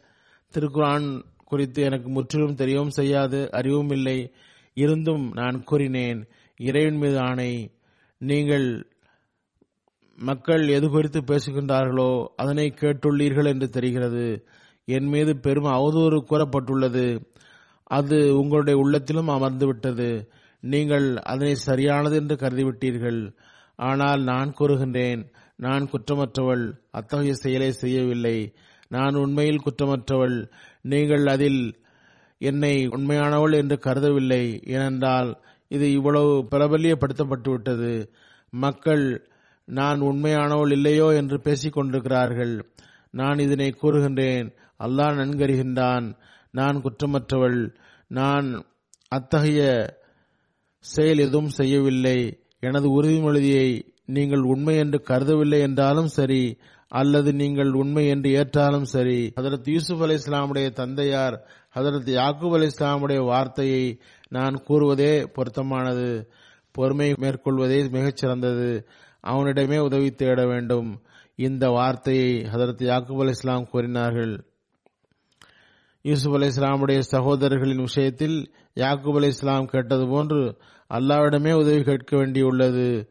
திருக்குரான் 0.53 1.21
குறித்து 1.45 1.83
எனக்கு 1.83 2.09
முற்றிலும் 2.09 2.55
தெரியவும் 2.55 2.95
செய்யாது 2.99 3.51
அறிவும் 3.51 3.89
இல்லை. 3.89 4.33
இருந்தும் 4.73 5.31
நான் 5.35 5.63
கூறினேன் 5.63 6.27
இறைவன் 6.59 6.97
மீது 6.97 7.19
ஆணை. 7.19 7.51
நீங்கள் 8.21 8.67
மக்கள் 10.17 10.67
எது 10.67 10.89
குறித்து 10.89 11.19
பேசுகின்றார்களோ 11.21 12.25
அதனை 12.35 12.73
கேட்டுள்ளீர்கள் 12.81 13.47
என்று 13.47 13.69
தெரிகிறது. 13.69 14.45
என் 14.85 15.05
மீது 15.05 15.37
பெரும் 15.37 15.69
அவதூறு 15.77 16.17
கூறப்பட்டுள்ளது. 16.29 17.05
அது 17.97 18.17
உங்களுடைய 18.41 18.75
உள்ளத்திலும் 18.83 19.31
அமர்ந்து 19.35 19.65
விட்டது 19.69 20.09
நீங்கள் 20.63 21.07
அதனை 21.31 21.53
சரியானது 21.67 22.15
என்று 22.21 22.35
கருதிவிட்டீர்கள். 22.43 23.21
ஆனால் 23.79 24.21
நான் 24.31 24.49
கூறுகின்றேன் 24.59 25.21
நான் 25.59 25.83
குற்றமற்றவள் 25.91 26.65
அத்தகைய 26.99 27.33
செயலை 27.43 27.71
செய்யவில்லை. 27.81 28.37
நான் 28.91 29.15
உண்மையில் 29.23 29.63
குற்றமற்றவள். 29.65 30.37
நீங்கள் 30.91 31.25
அதில் 31.33 31.61
என்னை 32.41 32.73
உண்மையானவள் 32.95 33.55
என்று 33.61 33.75
கருதவில்லை. 33.87 34.43
ஏனென்றால் 34.75 35.29
இது 35.71 35.87
இவ்வளவு 35.97 36.31
பிரபல்யப்படுத்தப்பட்டுவிட்டது. 36.53 37.91
மக்கள் 38.53 39.05
நான் 39.67 39.99
உண்மையானவள் 40.09 40.71
இல்லையோ 40.77 41.07
என்று 41.19 41.37
பேசிக் 41.45 41.75
கொண்டிருக்கிறார்கள் 41.75 42.55
நான் 43.13 43.39
இதனை 43.45 43.69
கூறுகின்றேன். 43.73 44.47
அல்லாஹ் 44.79 45.19
நன்கறிகின்றான். 45.21 46.07
நான் 46.51 46.81
குற்றமற்றவள். 46.81 47.75
நான் 48.07 48.65
அத்தகைய 49.07 49.93
செயல் 50.79 51.17
எதுவும் 51.17 51.49
செய்யவில்லை. 51.49 52.39
எனது 52.59 53.03
உறுதிமொழியை 53.03 53.81
நீங்கள் 54.05 54.39
உண்மை 54.39 54.77
என்று 54.77 55.03
கருதவில்லை 55.09 55.59
என்றாலும் 55.59 56.07
சரி 56.07 56.57
அல்லது 56.87 57.33
நீங்கள் 57.33 57.71
உண்மை 57.71 58.07
என்று 58.07 58.29
ஏற்றாலும் 58.31 58.81
சரி. 58.81 59.33
ஹதரத் 59.35 59.71
யூசுப் 59.71 60.01
அலி 60.01 60.13
இஸ்லாமுடைய 60.13 60.71
தந்தையார் 60.71 61.47
ஹதரத் 61.75 62.09
யாக்கூப் 62.11 62.53
அலி 62.53 62.65
இஸ்லாமுடைய 62.65 63.25
வார்த்தையை 63.25 63.99
நான் 64.29 64.63
கூறுவதே 64.67 65.23
பொருத்தமானது. 65.23 66.31
பொறுமை 66.71 67.11
மேற்கொள்வதே 67.11 67.89
மிகச்சிறந்தது. 67.89 68.85
அவனிடமே 69.21 69.77
உதவி 69.77 70.11
தேட 70.11 70.45
வேண்டும். 70.45 71.01
இந்த 71.35 71.69
வார்த்தையை 71.69 72.41
ஹதரத் 72.41 72.83
யாக்கூப் 72.83 73.19
அலி 73.19 73.29
இஸ்லாம் 73.29 73.67
கூறினார்கள். 73.67 74.50
யூசுப் 76.01 76.33
அலி 76.33 76.47
இஸ்லாமுடைய 76.47 77.01
சகோதரர்களின் 77.11 77.81
விஷயத்தில் 77.81 78.53
யாக்கூப் 78.75 79.15
அலி 79.15 79.27
இஸ்லாம் 79.27 79.65
கேட்டது 79.65 80.07
போன்று 80.07 80.57
அல்லாவிடமே 80.89 81.53
உதவி 81.53 81.83
கேட்க 81.83 82.17
வேண்டியுள்ளது. 82.17 83.09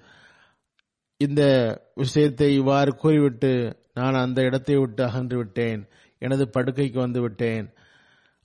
இந்த 1.17 1.43
விஷயத்தை 1.95 2.55
இவ்வாறு 2.55 2.95
கூறிவிட்டு 2.95 3.77
நான் 3.95 4.15
அந்த 4.15 4.43
இடத்தை 4.43 4.77
விட்டு 4.77 5.05
அகன்று 5.05 5.37
விட்டேன். 5.37 5.89
எனது 6.19 6.51
படுக்கைக்கு 6.59 6.99
வந்து 6.99 7.21
விட்டேன். 7.21 7.75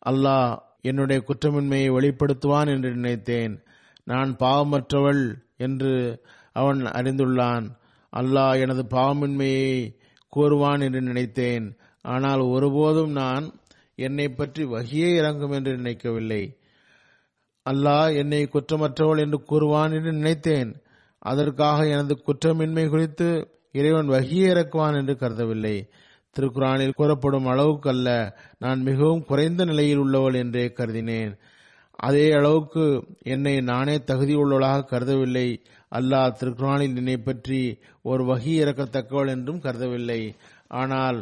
அல்லாஹ் 0.09 0.57
என்னுடைய 0.81 1.23
குற்றமின்மையை 1.27 1.89
வெளிப்படுத்துவான் 1.91 2.67
என்று 2.67 2.95
நினைத்தேன். 2.95 3.63
நான் 4.03 4.35
பாவமற்றவள் 4.39 5.23
என்று 5.57 6.23
அவன் 6.53 6.81
அறிந்துள்ளான். 6.81 7.65
அல்லாஹ் 8.15 8.59
எனது 8.59 8.85
பாவமின்மையை 8.89 9.95
கூறுவான் 10.29 10.81
என்று 10.81 11.01
நினைத்தேன். 11.01 11.77
ஆனால் 12.01 12.39
ஒருபோதும் 12.39 13.11
நான் 13.11 13.45
என்னை 13.97 14.27
பற்றி 14.29 14.63
வகியே 14.65 15.09
இறங்கும் 15.19 15.53
என்று 15.57 15.73
நினைக்கவில்லை. 15.77 16.43
அல்லாஹ் 17.65 18.09
என்னை 18.21 18.41
குற்றமற்றவள் 18.45 19.21
என்று 19.25 19.37
கூறுவான் 19.51 19.93
என்று 19.97 20.11
நினைத்தேன். 20.13 20.71
அதற்காக 21.21 21.85
எனது 21.87 22.15
குற்றமின்மை 22.27 22.85
குறித்து 22.89 23.27
இறைவன் 23.75 24.09
வகியே 24.15 24.47
இறக்குவான் 24.53 24.97
என்று 24.99 25.13
கருதவில்லை. 25.17 25.77
திருக்குறானில் 26.35 26.97
கூறப்படும் 26.99 27.47
அளவுக்கு 27.51 27.89
அல்ல 27.89 28.09
நான் 28.57 28.79
மிகவும் 28.81 29.25
குறைந்த 29.25 29.61
நிலையில் 29.65 30.01
உள்ளவள் 30.03 30.37
என்றே 30.41 30.65
கருதினேன். 30.77 31.33
அதே 31.99 32.25
அளவுக்கு 32.31 32.85
என்னை 33.33 33.53
நானே 33.71 33.95
தகுதியுள்ளவளாக 34.09 34.87
கருதவில்லை. 34.89 35.47
அல்லாஹ் 35.91 36.35
திருக்குறானில் 36.39 36.97
என்னை 37.01 37.17
பற்றி 37.19 37.61
ஒரு 38.01 38.23
வகி 38.23 38.53
இறக்கத்தக்கவள் 38.63 39.31
என்றும் 39.35 39.63
கருதவில்லை. 39.65 40.21
ஆனால் 40.81 41.19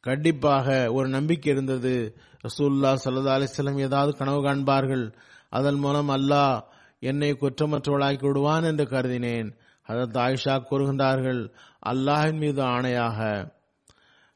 கண்டிப்பாக 0.00 0.92
ஒரு 0.92 1.08
நம்பிக்கை 1.08 1.52
இருந்தது. 1.52 2.16
ரசூல்லா 2.44 2.96
சல்லா 3.04 3.32
அலிஸ்லம் 3.36 3.80
ஏதாவது 3.80 4.16
கனவு 4.16 4.44
காண்பார்கள். 4.44 5.12
அதன் 5.48 5.74
மூலம் 5.74 6.08
அல்லாஹ் 6.08 6.60
என்னை 7.00 7.32
குற்றமற்றவளாக்கி 7.32 8.26
விடுவான் 8.26 8.62
என்று 8.62 8.84
கருதினேன். 8.84 9.56
அதற்கு 9.82 10.18
ஆயிஷா 10.18 10.62
கூறுகின்றார்கள் 10.70 11.52
அல்லாஹின் 11.86 12.38
மீது 12.38 12.62
ஆணையாக 12.62 13.50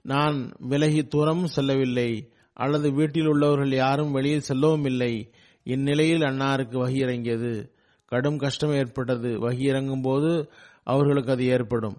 நான் 0.02 0.52
விலகி 0.58 1.06
தூரமும் 1.06 1.46
செல்லவில்லை. 1.46 2.32
அல்லது 2.52 2.92
வீட்டில் 2.92 3.26
உள்ளவர்கள் 3.26 3.72
யாரும் 3.72 4.12
வெளியில் 4.12 4.40
செல்லவும் 4.40 4.84
இல்லை. 4.84 5.30
இந்நிலையில் 5.62 6.20
அன்னாருக்கு 6.20 6.76
வகி 6.84 6.96
இறங்கியது. 6.96 7.74
கடும் 8.06 8.38
கஷ்டம் 8.38 8.74
ஏற்பட்டது. 8.74 9.50
வகி 9.50 9.60
இறங்கும் 9.60 10.02
போது 10.02 10.52
அவர்களுக்கு 10.84 11.32
அது 11.32 11.46
ஏற்படும். 11.46 11.96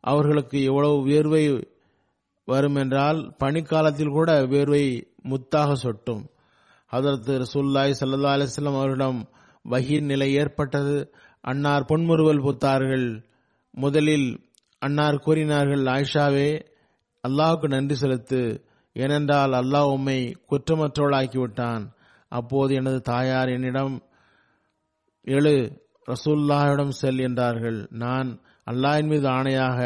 அவர்களுக்கு 0.00 0.62
எவ்வளவு 0.62 1.00
உயர்வை 1.00 1.71
வரும் 2.44 2.74
என்றால் 2.74 3.20
பனிக்காலத்தில் 3.38 4.14
கூட 4.16 4.30
வேர்வை 4.52 4.84
முத்தாக 5.30 5.72
சொட்டும். 5.74 6.22
அதற்கு 6.92 7.32
ரசூல்லாய் 7.44 7.98
சல்லா 8.00 8.32
அலிஸ்லாம் 8.36 8.78
அவரிடம் 8.80 9.20
வகீர் 9.70 10.04
நிலை 10.04 10.28
ஏற்பட்டது. 10.34 10.96
அன்னார் 11.40 11.88
பொன்முறுவல் 11.88 12.44
புத்தார்கள். 12.46 13.06
முதலில் 13.74 14.28
அன்னார் 14.82 15.18
கூறினார்கள் 15.18 15.84
ஆயிஷாவே 15.94 16.50
அல்லாஹுக்கு 17.24 17.68
நன்றி 17.68 17.94
செலுத்து. 17.94 18.42
ஏனென்றால் 18.96 19.52
அல்லாஹ் 19.52 19.90
உம்மை 19.96 20.18
குற்றமற்றவளாக்கிவிட்டான். 20.50 21.84
அப்போது 22.32 22.74
எனது 22.74 23.00
தாயார் 23.00 23.48
என்னிடம் 23.48 23.94
எழு 25.24 25.54
ரசூல்லாவிடம் 26.08 26.94
செல் 27.00 27.18
என்றார்கள். 27.18 27.78
நான் 28.04 28.28
அல்லாஹின் 28.70 29.06
மீது 29.06 29.28
ஆணையாக 29.28 29.80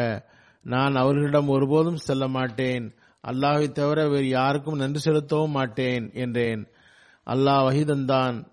நான் 0.63 0.95
அவர்களிடம் 0.95 1.47
ஒருபோதும் 1.47 1.95
செல்ல 1.95 2.27
மாட்டேன். 2.27 2.95
அல்லாஹை 3.27 3.71
தவிர 3.71 4.07
வேறு 4.07 4.27
யாருக்கும் 4.27 4.77
நன்றி 4.77 4.99
செலுத்தவும் 4.99 5.51
மாட்டேன் 5.51 6.11
என்றேன். 6.13 6.67
அல்லாஹ் 7.25 7.65
வகிதந்தான் 7.67 8.45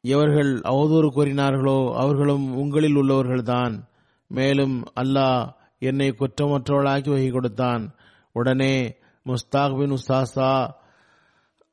எவர்கள் 0.00 0.54
அவதூறு 0.54 1.08
கூறினார்களோ 1.14 1.92
அவர்களும் 1.94 2.56
உங்களில் 2.56 2.96
உள்ளவர்கள்தான். 2.96 3.80
மேலும் 4.28 4.84
அல்லாஹ் 5.00 5.52
என்னை 5.78 6.14
குற்றமற்றவளாக்கி 6.18 7.10
வகி 7.10 7.30
கொடுத்தான். 7.30 7.94
உடனே 8.32 8.96
முஸ்தாக் 9.22 9.78
பின் 9.78 9.90
உஸ்தாசா 9.90 10.68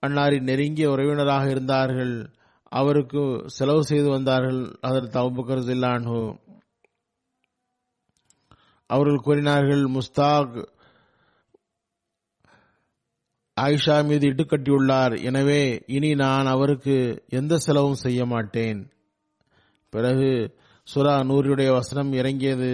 அன்னாரின் 0.01 0.41
நெருங்கிய 0.41 0.91
உறவினராக 0.91 1.49
இருந்தார்கள். 1.49 2.29
அவருக்கு 2.63 3.43
செலவு 3.45 3.83
செய்து 3.83 4.09
வந்தார்கள். 4.09 4.75
அதற்கு 4.81 5.19
அபுபக்கர் 5.19 5.63
ஜில்லான்ஹூ 5.69 6.35
அவர்கள் 8.89 9.25
கூறினார்கள் 9.27 9.83
முஸ்தாக் 9.97 10.55
ஆயிஷா 13.57 13.95
மீது 14.05 14.25
இட்டுக்கட்டியுள்ளார் 14.29 15.13
எனவே 15.21 15.61
இனி 15.87 16.09
நான் 16.15 16.45
அவருக்கு 16.45 17.23
எந்த 17.29 17.57
செலவும் 17.57 18.01
செய்ய 18.05 18.25
மாட்டேன். 18.25 18.79
பிறகு 19.89 20.29
சுரா 20.87 21.15
நூறியுடைய 21.29 21.69
வசனம் 21.71 22.11
இறங்கியது. 22.13 22.71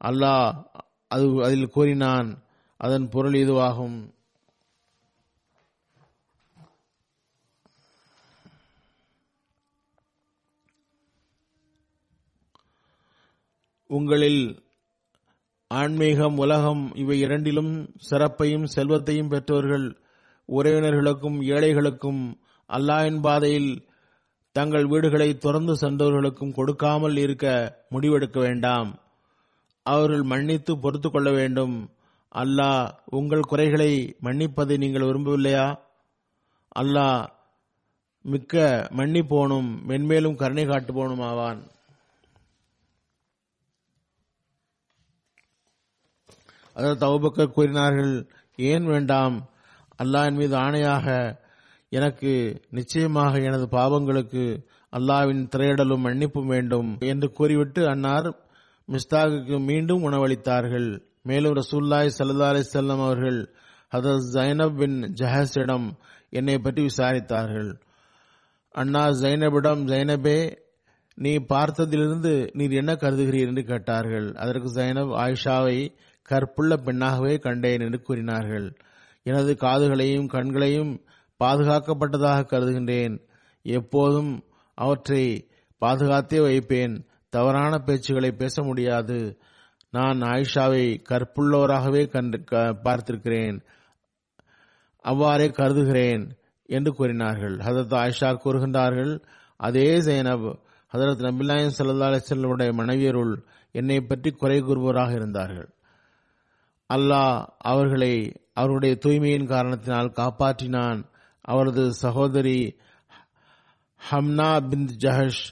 அல்லாஹ் 0.00 0.48
அது 1.08 1.26
அதில் 1.44 1.68
கூறினான் 1.68 2.30
அதன் 2.76 3.08
பொருள் 3.08 3.32
இதுவாகும். 3.32 3.98
உங்களில் 13.90 14.42
ஆன்மீகம் 15.70 16.36
உலகம் 16.36 16.92
இவை 16.94 17.18
இரண்டிலும் 17.20 17.72
சிறப்பையும் 17.96 18.64
செல்வத்தையும் 18.64 19.28
பெற்றவர்கள் 19.28 19.86
உறவினர்களுக்கும் 20.48 21.38
ஏழைகளுக்கும் 21.46 22.22
அல்லாஹின் 22.70 23.20
பாதையில் 23.20 23.72
தங்கள் 24.52 24.86
வீடுகளை 24.86 25.38
துறந்து 25.38 25.74
சென்றவர்களுக்கும் 25.76 26.52
கொடுக்காமல் 26.52 27.16
இருக்க 27.16 27.46
முடிவெடுக்க 27.90 28.38
வேண்டாம். 28.38 28.90
அவர்கள் 29.82 30.22
மன்னித்து 30.22 30.78
பொறுத்து 30.78 31.10
கொள்ள 31.10 31.30
வேண்டும். 31.30 31.76
அல்லாஹ் 32.34 32.90
உங்கள் 33.10 33.40
குறைகளை 33.40 34.16
மன்னிப்பதை 34.22 34.76
நீங்கள் 34.76 35.02
விரும்பவில்லையா? 35.02 35.66
அல்லாஹ் 36.78 37.28
மிக்க 38.24 38.88
மன்னிப்போனும் 38.96 39.70
மென்மேலும் 39.88 40.34
கருணை 40.34 40.64
காட்டுபோனும் 40.66 41.22
ஆவான் 41.22 41.60
அதற்கு 46.78 47.06
அவுபக்கர் 47.06 47.52
கூறினார்கள் 47.52 48.12
ஏன் 48.56 48.84
வேண்டாம்? 48.84 49.36
அல்லாஹின் 50.02 50.34
மீது 50.34 50.56
ஆணையாக 50.56 51.06
எனக்கு 51.88 52.32
நிச்சயமாக 52.70 53.38
எனது 53.38 53.66
பாவங்களுக்கு 53.72 54.44
அல்லாவின் 54.96 55.48
திரையிடலும் 55.56 56.04
மன்னிப்பும் 56.04 56.46
வேண்டும் 56.46 56.90
என்று 57.00 57.32
கூறிவிட்டு 57.32 57.88
அன்னார் 57.88 58.28
மிஸ்தாகுக்கு 58.88 59.56
மீண்டும் 59.64 60.02
உணவளித்தார்கள். 60.02 60.88
மேலும் 61.22 61.52
ரசூல்லாய் 61.52 62.10
சல்லா 62.18 62.48
அலி 62.48 62.62
செல்லம் 62.72 63.04
அவர்கள் 63.04 63.40
ஹதரத் 63.96 64.28
ஜைனப் 64.32 64.76
பின் 64.76 64.96
ஜஹஸிடம் 65.20 65.86
என்னை 66.30 66.58
பற்றி 66.58 66.86
விசாரித்தார்கள். 66.86 67.70
அண்ணா 68.70 69.04
ஜைனபிடம் 69.22 69.82
ஜைனபே 69.86 70.38
நீ 71.14 71.32
பார்த்ததிலிருந்து 71.36 72.32
நீர் 72.52 72.70
என்ன 72.70 72.92
கருதுகிறீர்? 72.92 73.46
என்று 73.46 73.64
கேட்டார்கள். 73.64 74.32
அதற்கு 74.34 74.68
ஜைனப் 74.74 75.14
ஆயிஷாவை 75.16 75.78
கற்புள்ள 76.28 76.76
பெண்ணாகவே 76.76 77.36
கண்டேன் 77.36 77.80
என்று 77.80 78.02
கூறினார்கள். 78.02 78.76
எனது 79.22 79.56
காதுகளையும் 79.60 80.26
கண்களையும் 80.26 80.92
பாதுகாக்கப்பட்டதாக 81.44 82.44
கருதுகின்றேன். 82.50 83.16
எப்போதும் 83.62 84.44
அவற்றை 84.74 85.24
பாதுகாத்தே 85.80 86.40
வைப்பேன். 86.40 87.06
தவறான 87.30 87.76
பேச்சுகளை 87.86 88.30
பேச 88.32 88.62
முடியாது. 88.62 89.38
நான் 89.90 90.22
ஆயிஷாவை 90.22 90.84
கற்புள்ளவராகவே 91.10 92.08
கண்டு 92.08 92.38
பார்த்திருக்கிறேன். 92.84 93.60
அவ்வாறே 95.00 95.48
கருதுகிறேன் 95.50 96.24
என்று 96.66 96.92
கூறினார்கள். 96.92 97.56
ஹதரத் 97.56 97.96
ஆயிஷா 98.02 98.30
கூறுகின்றார்கள் 98.44 99.12
அதே 99.56 99.98
ஜெயனப் 99.98 100.54
ஹதரத் 100.96 101.24
நபிலாயம் 101.26 101.74
சல்லா 101.78 102.06
அலிசல்லுடைய 102.10 102.72
மனைவியருள் 102.72 103.34
என்னை 103.72 104.00
பற்றி 104.00 104.30
குறை 104.30 104.60
கூறுவோராக 104.60 105.12
இருந்தார்கள். 105.12 105.68
அல்லாஹ் 106.94 107.46
அவர்களை 107.58 108.12
அவருடைய 108.54 108.94
தூய்மையின் 108.94 109.46
காரணத்தினால் 109.46 110.10
காப்பாற்றினான். 110.10 111.00
அவரது 111.40 111.92
சகோதரி 111.92 112.78
ஹம்னா 114.10 114.50
பிந்த் 114.70 114.94
ஜஹஷ் 115.00 115.44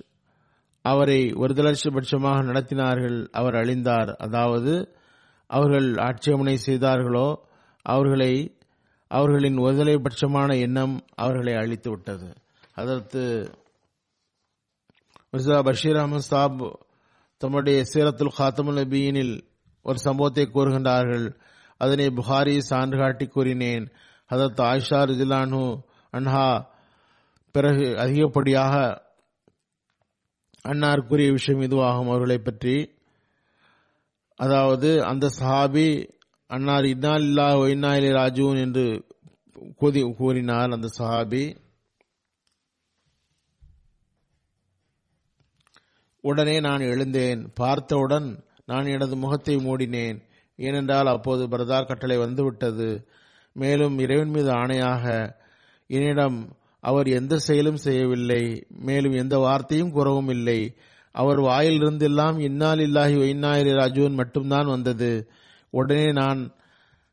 அவரை 0.83 1.33
ஒரு 1.33 1.55
லட்சபட்சமாக 1.55 2.39
நடத்தினார்கள். 2.49 3.29
அவர் 3.33 3.55
அழிந்தார். 3.55 4.11
அதாவது 4.17 4.95
அவர்கள் 5.51 5.97
ஆட்சேபனை 5.97 6.57
செய்தார்களோ 6.57 7.29
அவர்களை 7.83 8.33
அவர்களின் 9.11 9.59
ஒருதலைபட்சமான 9.59 10.61
எண்ணம் 10.61 11.05
அவர்களை 11.15 11.55
அழித்து 11.55 11.91
விட்டது 11.91 12.29
அதற்கு 12.75 13.23
மிர்சா 15.33 15.59
பஷீர் 15.63 15.97
அஹமது 15.97 16.27
சாப் 16.31 16.65
தம்முடைய 17.39 17.85
சீரத்துல் 17.93 18.37
ஹாத்தமுல் 18.39 18.79
நபியினில் 18.81 19.35
ஒரு 19.87 19.99
சம்பவத்தை 19.99 20.45
கூறுகின்றார்கள். 20.55 21.27
அதனை 21.81 22.07
புகாரி 22.19 22.55
சான்று 22.71 22.97
காட்டி 22.99 23.27
கூறினேன். 23.27 23.87
அதற்கு 24.31 24.63
ஆயிஷா 24.63 25.01
ரிஜிலானு 25.11 25.65
அன்ஹா 26.13 26.49
பிறகு 27.55 27.85
அதிகப்படியாக 28.05 28.75
அன்னார் 30.65 31.09
கூறிய 31.09 31.31
விஷயம் 31.33 31.65
இதுவாகும் 31.67 32.09
அவர்களை 32.11 32.39
பற்றி. 32.39 32.77
அதாவது 34.39 34.89
அந்த 35.05 35.27
சஹாபி 35.39 35.89
அன்னார் 36.51 36.87
இன்னா 36.95 37.13
இல்லா 37.21 37.47
ஒய்னா 37.61 37.93
ராஜூன் 38.17 38.59
என்று 38.65 38.87
கூதி 39.81 40.01
கூறினார் 40.19 40.75
அந்த 40.77 40.89
சஹாபி. 40.99 41.45
உடனே 46.25 46.57
நான் 46.61 46.89
எழுந்தேன். 46.93 47.43
பார்த்தவுடன் 47.55 48.29
நான் 48.67 48.87
எனது 48.87 49.17
முகத்தை 49.17 49.57
மூடினேன். 49.57 50.23
ஏனென்றால் 50.57 51.07
அப்போது 51.07 51.47
பிரதார் 51.47 51.87
கட்டளை 51.87 52.17
வந்துவிட்டது. 52.17 53.09
மேலும் 53.53 53.99
இறைவன் 53.99 54.29
மீது 54.29 54.51
ஆணையாக 54.51 55.35
என்னிடம் 55.87 56.57
அவர் 56.81 57.07
எந்த 57.07 57.39
செயலும் 57.39 57.77
செய்யவில்லை. 57.77 58.67
மேலும் 58.69 59.13
எந்த 59.13 59.39
வார்த்தையும் 59.39 59.91
கூறவும் 59.91 60.29
இல்லை. 60.29 60.77
அவர் 61.13 61.41
வாயிலிருந்தெல்லாம் 61.41 62.41
இன்னால் 62.41 62.79
இல்லாஹி 62.79 63.15
வைநாயிரி 63.17 63.73
ராஜுவன் 63.73 64.15
மட்டும்தான் 64.15 64.67
வந்தது. 64.67 65.31
உடனே 65.71 66.13
நான் 66.13 66.51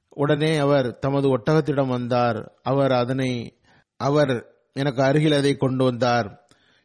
உடனே 0.10 0.58
அவர் 0.58 1.00
தமது 1.00 1.38
ஒட்டகத்திடம் 1.38 1.88
வந்தார். 1.88 2.54
அவர் 2.64 2.92
அதனை 2.92 3.54
அவர் 3.98 4.48
எனக்கு 4.74 5.04
அருகில் 5.04 5.32
அதை 5.32 5.56
கொண்டு 5.56 5.84
வந்தார். 5.84 6.43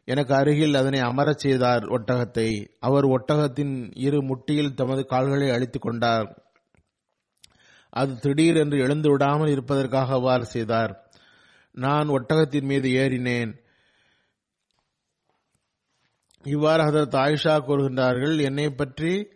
எனக்கு 0.09 0.33
அருகில் 0.35 0.75
அதனை 0.75 0.99
அமரச் 0.99 1.37
செய்தார் 1.37 1.83
ஒட்டகத்தை. 1.83 2.67
அவர் 2.79 3.05
ஒட்டகத்தின் 3.05 3.91
இரு 3.95 4.21
முட்டியில் 4.23 4.73
தமது 4.73 5.05
கால்களை 5.05 5.49
அழித்துக் 5.49 5.81
கொண்டார். 5.81 6.29
அது 7.89 8.19
திடீரென்று 8.19 8.77
எழுந்து 8.79 9.09
விடாமல் 9.09 9.49
இருப்பதற்காக 9.49 10.13
அவ்வாறு 10.13 10.45
செய்தார். 10.45 10.93
நான் 11.71 12.07
ஒட்டகத்தின் 12.07 12.61
மீது 12.61 12.89
ஏறினேன். 12.89 13.51
இவ்வாறு 16.43 16.83
ஹதரத் 16.83 17.19
ஆயிஷா 17.25 17.55
கூறுகின்றார்கள் 17.61 18.41
என்னை 18.41 18.69
பற்றி 18.69 19.29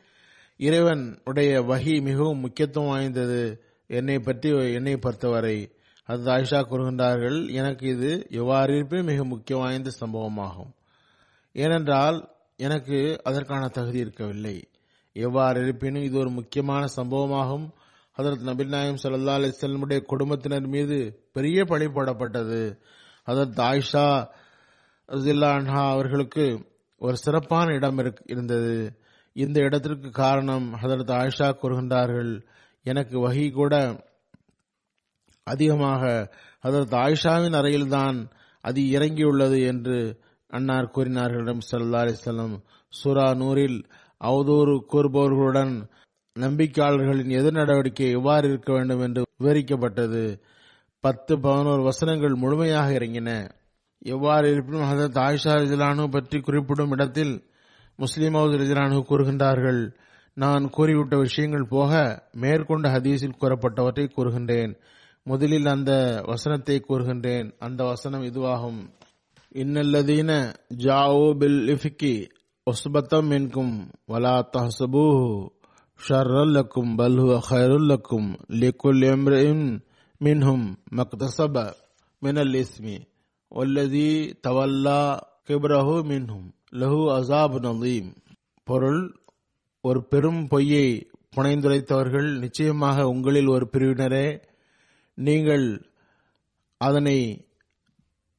இறைவன் 0.58 1.22
உடைய 1.24 1.62
வகி 1.62 2.02
மிகவும் 2.02 2.40
முக்கியத்துவம் 2.40 2.90
வாய்ந்தது. 2.90 3.64
என்னை 3.88 4.20
பற்றி 4.20 4.74
என்னை 4.74 4.98
பொறுத்தவரை 4.98 5.58
அது 6.04 6.24
ஆயிஷா 6.24 6.64
கூறுகின்றார்கள் 6.64 7.52
எனக்கு 7.52 7.88
இது 7.88 8.28
எவ்வாறிருப்பினும் 8.30 9.04
மிக 9.04 9.24
முக்கிய 9.24 9.58
வாய்ந்த 9.58 9.92
சம்பவமாகும். 10.00 10.74
ஏனென்றால் 11.54 12.30
எனக்கு 12.58 13.20
அதற்கான 13.24 13.68
தகுதி 13.68 13.98
இருக்கவில்லை. 13.98 14.68
எவ்வாறு 15.14 15.62
இருப்பினும் 15.62 16.04
இது 16.04 16.18
ஒரு 16.18 16.30
முக்கியமான 16.30 16.86
சம்பவமாகும். 16.96 17.70
ஹதரத் 18.18 18.44
நபில் 18.46 18.68
நாயம் 18.68 18.98
சல்லா 19.04 19.32
அலிஸ்லமுடைய 19.32 20.02
குடும்பத்தினர் 20.02 20.68
மீது 20.68 21.28
பெரிய 21.34 21.66
பழி 21.66 21.86
போடப்பட்டது. 21.86 22.78
ஹதரத் 23.28 23.60
ஆயிஷா 23.60 24.28
ரஸில்லா 25.08 25.60
அன்ஹா 25.60 25.90
அவர்களுக்கு 25.90 26.66
ஒரு 26.98 27.18
சிறப்பான 27.18 27.74
இடம் 27.74 27.98
இருக்- 27.98 28.24
இருந்தது. 28.26 29.00
இந்த 29.34 29.60
இடத்திற்கு 29.60 30.10
காரணம் 30.10 30.74
ஹதரத் 30.74 31.12
ஆயிஷா 31.12 31.56
கூறுகின்றார்கள் 31.62 32.46
எனக்கு 32.84 33.30
வகி 33.30 33.52
கூட 33.52 34.04
அதிகமாக 35.48 36.32
அதற்கு 36.60 36.96
ஆயிஷாவின் 36.96 37.58
அறையில்தான் 37.60 38.18
அது 38.62 38.82
இறங்கியுள்ளது 38.82 39.66
என்று 39.66 39.98
அன்னார் 40.48 40.92
கூறினார்களிடம் 40.96 41.62
சல்லா 41.72 42.02
அலிசல்லம் 42.04 42.56
சுரா 42.94 43.36
நூரில் 43.36 43.80
சூரா 43.80 44.02
அவதூறு 44.22 44.76
கூறுபவர்களுடன் 44.92 45.74
நம்பிக்கையாளர்களின் 46.40 47.30
எதிர் 47.30 47.54
நடவடிக்கை 47.54 48.12
எவ்வாறு 48.12 48.48
இருக்க 48.48 48.74
வேண்டும் 48.74 49.02
என்று 49.02 49.22
விவரிக்கப்பட்டது. 49.44 50.40
பத்து 51.00 51.40
பதினோரு 51.40 51.82
வசனங்கள் 51.82 52.34
முழுமையாக 52.34 52.92
இறங்கின. 52.92 53.30
எவ்வாறு 54.06 54.52
இருப்பினும் 54.52 54.88
ஹதரத் 54.92 55.20
ஆயிஷா 55.26 55.54
ரிஜிலானு 55.64 56.12
பற்றி 56.12 56.40
குறிப்பிடும் 56.40 56.92
இடத்தில் 56.92 57.34
முஸ்லீம் 57.96 58.34
ஹவுஸ் 58.34 58.56
ரிஜிலானு 58.56 59.04
கூறுகின்றார்கள் 59.10 59.82
நான் 60.38 60.70
கூறிவிட்ட 60.78 61.18
விஷயங்கள் 61.18 61.66
போக 61.70 61.92
மேற்கொண்ட 62.32 62.90
ஹதீஸில் 62.90 63.40
கூறப்பட்டவற்றை 63.42 64.06
கூறுகின்றேன். 64.18 64.74
முதலில் 65.26 65.66
அந்த 65.66 65.92
வசனத்தை 66.26 66.76
கூறுகின்றேன். 66.80 67.50
அந்த 67.60 67.84
வசனம் 67.84 68.24
இதுவாகும். 68.24 68.82
இன்னல்லதீன 69.56 70.32
ஜாவோ 70.84 71.26
பில் 71.38 71.62
இஃபிக்கி 71.68 72.16
ஒஸ்பத்தம் 72.68 73.28
மின்கும் 73.32 73.76
வலா 74.12 74.36
தஹசபூஹு 74.54 75.30
ஷர்ரல்லக்கும் 76.00 76.92
பல்ஹுவ 76.98 77.40
ஹைருல்லக்கும் 77.50 78.30
லிக்குல் 78.62 79.04
எம்ரின் 79.12 79.66
மின்ஹும் 80.22 80.66
மக்தசப 80.96 81.66
மினல் 82.22 82.54
இஸ்மி 82.54 82.98
ஒல்லதி 83.52 84.10
தவல்லா 84.48 85.00
கிப்ரஹு 85.48 85.98
மின்ஹும் 86.12 86.48
லஹு 86.82 87.02
அசாப் 87.18 87.58
நலீம் 87.60 88.12
பொருள் 88.68 89.04
ஒரு 89.84 90.02
பெரும் 90.04 90.48
பொய்யை 90.48 90.88
புனைந்துரைத்தவர்கள் 91.36 92.30
நிச்சயமாக 92.38 93.08
உங்களில் 93.08 93.48
ஒரு 93.48 93.66
பிரிவினரே 93.72 94.28
நீங்கள் 95.16 95.90
அதனை 96.78 97.48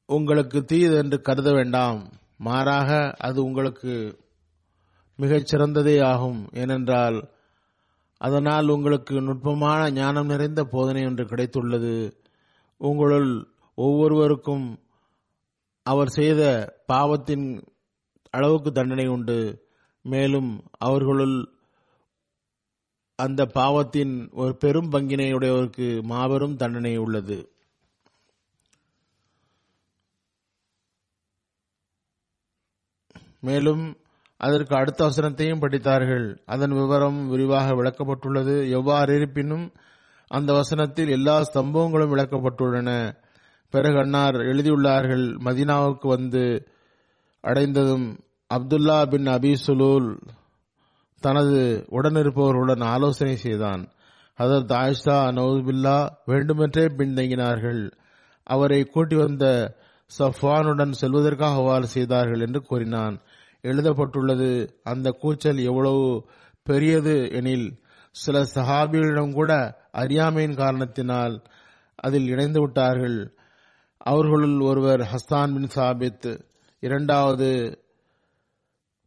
உங்களுக்கு 0.05 0.65
தீயது 0.65 0.97
என்று 0.97 1.21
கருத 1.21 1.51
வேண்டாம். 1.51 2.11
மாறாக 2.37 3.15
அது 3.17 3.43
உங்களுக்கு 3.43 4.19
மிகச் 5.15 5.47
சிறந்ததே 5.47 6.03
ஆகும். 6.03 6.49
ஏனென்றால் 6.53 7.29
அதனால் 8.17 8.67
உங்களுக்கு 8.67 9.21
நுட்பமான 9.21 9.91
ஞானம் 9.91 10.25
நிறைந்த 10.25 10.63
போதனை 10.63 11.05
ஒன்று 11.05 11.23
கிடைத்துள்ளது. 11.23 12.11
உங்களுள் 12.77 13.47
ஒவ்வொருவருக்கும் 13.75 14.79
அவர் 15.83 16.09
செய்த 16.09 16.73
பாவத்தின் 16.85 17.63
அளவுக்கு 18.29 18.71
தண்டனை 18.71 19.07
உண்டு. 19.07 19.67
மேலும் 20.01 20.63
அவர்களுள் 20.77 21.54
அந்த 23.15 23.45
பாவத்தின் 23.45 24.29
ஒரு 24.31 24.57
பெரும் 24.57 24.91
பங்கினை 24.91 25.27
உடையவருக்கு 25.33 26.03
மாபெரும் 26.03 26.55
தண்டனை 26.55 26.97
உள்ளது. 26.97 27.37
மேலும் 33.39 33.97
அதற்கு 34.37 34.75
அடுத்த 34.75 35.05
வசனத்தையும் 35.05 35.59
படித்தார்கள். 35.59 36.41
அதன் 36.45 36.69
விவரம் 36.69 37.29
விரிவாக 37.29 37.73
விளக்கப்பட்டுள்ளது. 37.73 38.69
எவ்வாறு 38.69 39.15
இருப்பினும் 39.15 39.73
அந்த 40.27 40.53
வசனத்தில் 40.53 41.07
எல்லா 41.07 41.41
சம்பவங்களும் 41.53 42.13
விளக்கப்பட்டுள்ளன. 42.13 43.17
பிறகு 43.69 43.97
அன்னார் 43.97 44.35
எழுதியுள்ளார்கள் 44.35 45.25
மதீனாவுக்கு 45.45 46.07
வந்து 46.07 46.67
அடைந்ததும் 47.41 48.07
அப்துல்லா 48.53 49.09
பின் 49.09 49.27
அபி 49.27 49.53
சுலூல் 49.65 50.09
தனது 51.25 51.59
உடனிருப்பவர்களுடன் 51.91 52.83
ஆலோசனை 52.83 53.35
செய்தான். 53.35 53.83
ஹதரத் 54.39 54.73
ஆயிஷா 54.81 55.17
நவுதுபில்லா 55.37 55.97
வேண்டுமென்றே 56.25 56.85
பின்தங்கினார்கள். 56.97 57.81
அவரை 58.43 58.79
கூட்டி 58.83 59.15
வந்த 59.15 59.45
சஃப்வானுடன் 60.19 60.93
செல்வதற்காக 61.01 61.55
அவ்வாறு 61.55 61.87
செய்தார்கள் 61.87 62.39
என்று 62.39 62.61
கூறினான். 62.61 63.15
எழுதப்பட்டுள்ளது 63.61 64.49
அந்த 64.83 65.09
கூச்சல் 65.21 65.57
எவ்வளவு 65.57 66.29
பெரியது 66.63 67.15
எனில் 67.31 67.67
சில 68.11 68.43
சஹாபிகளிடம் 68.55 69.33
கூட 69.33 69.51
அறியாமையின் 69.91 70.55
காரணத்தினால் 70.55 71.35
அதில் 71.95 72.27
இணைந்து 72.27 72.59
விட்டார்கள். 72.59 73.17
அவர்களுள் 73.97 74.59
ஒருவர் 74.59 75.01
ஹஸ்தான் 75.13 75.53
பின் 75.55 75.71
சாபித் 75.75 76.29
இரண்டாவது 76.79 77.49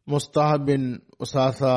முஸ்தாபின் 0.05 0.87
உசாசா 1.23 1.75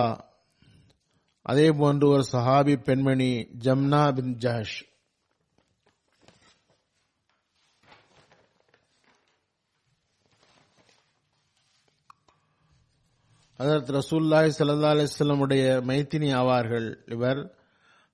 அதே 1.42 1.72
போன்று 1.72 2.08
ஒரு 2.08 2.24
சஹாபி 2.32 2.76
பெண்மணி 2.76 3.48
ஜம்னா 3.64 4.14
பின் 4.14 4.36
ஜஹஷ். 4.36 4.78
ஹதரத் 13.58 13.98
ரசூல்லாய் 13.98 14.52
சல்லா 14.58 14.90
அலிஸ்லமுடைய 14.92 15.64
மைத்தினி 15.88 16.30
ஆவார்கள் 16.38 17.12
இவர். 17.12 17.54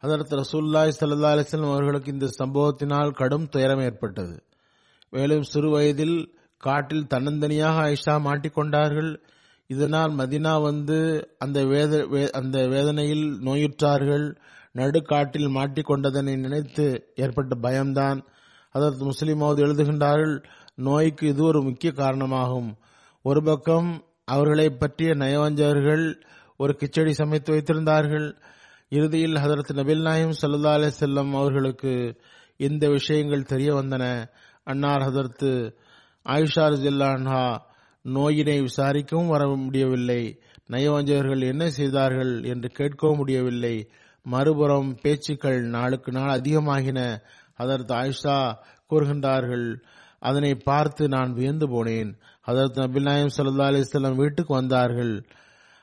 ஹதரத் 0.03 0.35
ரசூல்லாய் 0.41 0.93
சல்லா 1.01 1.31
அலிஸ்லம் 1.35 1.73
அவர்களுக்கு 1.73 2.13
இந்த 2.13 2.29
சம்பவத்தினால் 2.39 3.11
கடும் 3.11 3.49
துயரம் 3.49 3.81
ஏற்பட்டது. 3.81 4.45
மேலும் 5.11 5.43
சிறு 5.43 5.71
வயதில் 5.71 6.39
காட்டில் 6.59 7.07
தன்னந்தனியாக 7.11 7.95
ஐஷா 7.95 8.17
மாட்டிக்கொண்டார்கள். 8.27 9.23
இதனால் 9.69 10.11
மதினா 10.11 10.63
வந்து 10.63 11.29
அந்த 11.39 11.65
வேத 11.65 11.97
வே- 11.97 12.31
அந்த 12.31 12.69
வேதனையில் 12.69 13.39
நோயுற்றார்கள் 13.41 14.37
நடுக்காட்டில் 14.75 15.49
மாட்டிக்கொண்டதனை 15.49 16.37
நினைத்து 16.37 17.13
ஏற்பட்ட 17.15 17.55
பயம்தான். 17.55 18.25
அதற்கு 18.71 19.11
முஸ்லிமாவது 19.11 19.59
எழுதுகின்றார்கள் 19.59 20.45
நோய்க்கு 20.75 21.27
இது 21.27 21.45
ஒரு 21.45 21.63
முக்கிய 21.63 21.93
காரணமாகும். 21.93 22.77
ஒரு 23.23 23.43
பக்கம் 23.43 24.05
அவர்களை 24.25 24.71
பற்றிய 24.71 25.15
நயவஞ்சவர்கள் 25.15 26.23
ஒரு 26.57 26.77
கிச்சடி 26.77 27.11
சமைத்து 27.11 27.55
வைத்திருந்தார்கள். 27.55 28.37
இறுதியில் 28.89 29.35
ஹதரத் 29.35 29.73
நபில் 29.73 30.03
நாயம் 30.03 30.35
சல்லா 30.43 30.73
அலே 30.79 30.91
செல்லம் 31.01 31.31
அவர்களுக்கு 31.31 32.21
இந்த 32.57 32.89
விஷயங்கள் 32.89 33.43
தெரிய 33.43 33.75
வந்தன. 33.75 34.29
அன்னார் 34.65 35.01
ஹதரத்து 35.01 35.73
ஆயிஷா 36.25 36.57
ரஜில்லான்ஹா 36.57 37.59
நோயினை 38.05 38.61
விசாரிக்கவும் 38.61 39.29
வர 39.29 39.47
முடியவில்லை. 39.47 40.41
நயவஞ்சகர்கள் 40.71 41.41
என்ன 41.41 41.71
செய்தார்கள் 41.71 42.45
என்று 42.45 42.71
கேட்கவும் 42.79 43.17
முடியவில்லை. 43.17 43.89
மறுபுறம் 44.23 44.99
பேச்சுக்கள் 45.03 45.61
நாளுக்கு 45.63 46.13
நாள் 46.13 46.41
அதிகமாகின. 46.41 47.21
அதற்கு 47.55 47.95
ஆயிஷா 47.95 48.55
கூறுகின்றார்கள் 48.91 49.77
அதனை 50.19 50.55
பார்த்து 50.55 51.09
நான் 51.09 51.33
வியந்து 51.33 51.67
போனேன். 51.67 52.15
அதற்கு 52.41 52.81
நபில் 52.81 53.03
நாயம் 53.03 53.35
சல்லா 53.37 53.67
அலிஸ்லாம் 53.71 54.15
வீட்டுக்கு 54.15 54.55
வந்தார்கள். 54.55 55.25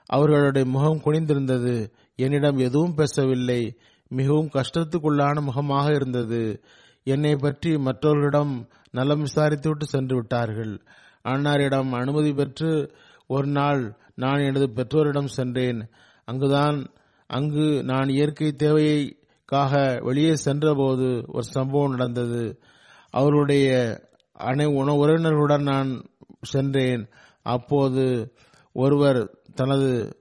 அவர்களுடைய 0.05 0.70
முகம் 0.70 1.01
குனிந்திருந்தது. 1.05 1.91
என்னிடம் 2.16 2.57
எதுவும் 2.57 2.95
பேசவில்லை. 2.95 3.78
மிகவும் 4.07 4.49
கஷ்டத்துக்குள்ளான 4.53 5.41
முகமாக 5.41 5.93
இருந்தது. 5.93 6.63
என்னை 7.03 7.36
பற்றி 7.36 7.78
மற்றவர்களிடம் 7.78 8.68
நலம் 8.91 9.24
விசாரித்துவிட்டு 9.24 9.84
சென்று 9.84 10.16
விட்டார்கள். 10.16 10.82
அன்னாரிடம் 11.26 11.90
அனுமதி 11.90 12.34
பெற்று 12.34 12.96
ஒரு 13.28 13.48
நாள் 13.48 13.98
நான் 14.16 14.40
எனது 14.40 14.70
பெற்றோரிடம் 14.70 15.28
சென்றேன். 15.28 15.90
அங்குதான் 16.26 16.92
அங்கு 17.28 17.84
நான் 17.84 18.10
இயற்கை 18.10 18.54
தேவைக்காக 18.54 20.00
வெளியே 20.02 20.36
சென்றபோது 20.36 21.24
ஒரு 21.28 21.44
சம்பவம் 21.44 21.90
நடந்தது. 21.90 22.62
அவருடைய 23.10 24.00
அனை 24.34 24.66
உண- 24.66 25.06
உறவினர்களுடன் 25.06 25.62
நான் 25.62 26.10
சென்றேன். 26.42 27.10
அப்போது 27.44 28.34
ஒருவர் 28.74 29.38
தனது 29.56 30.20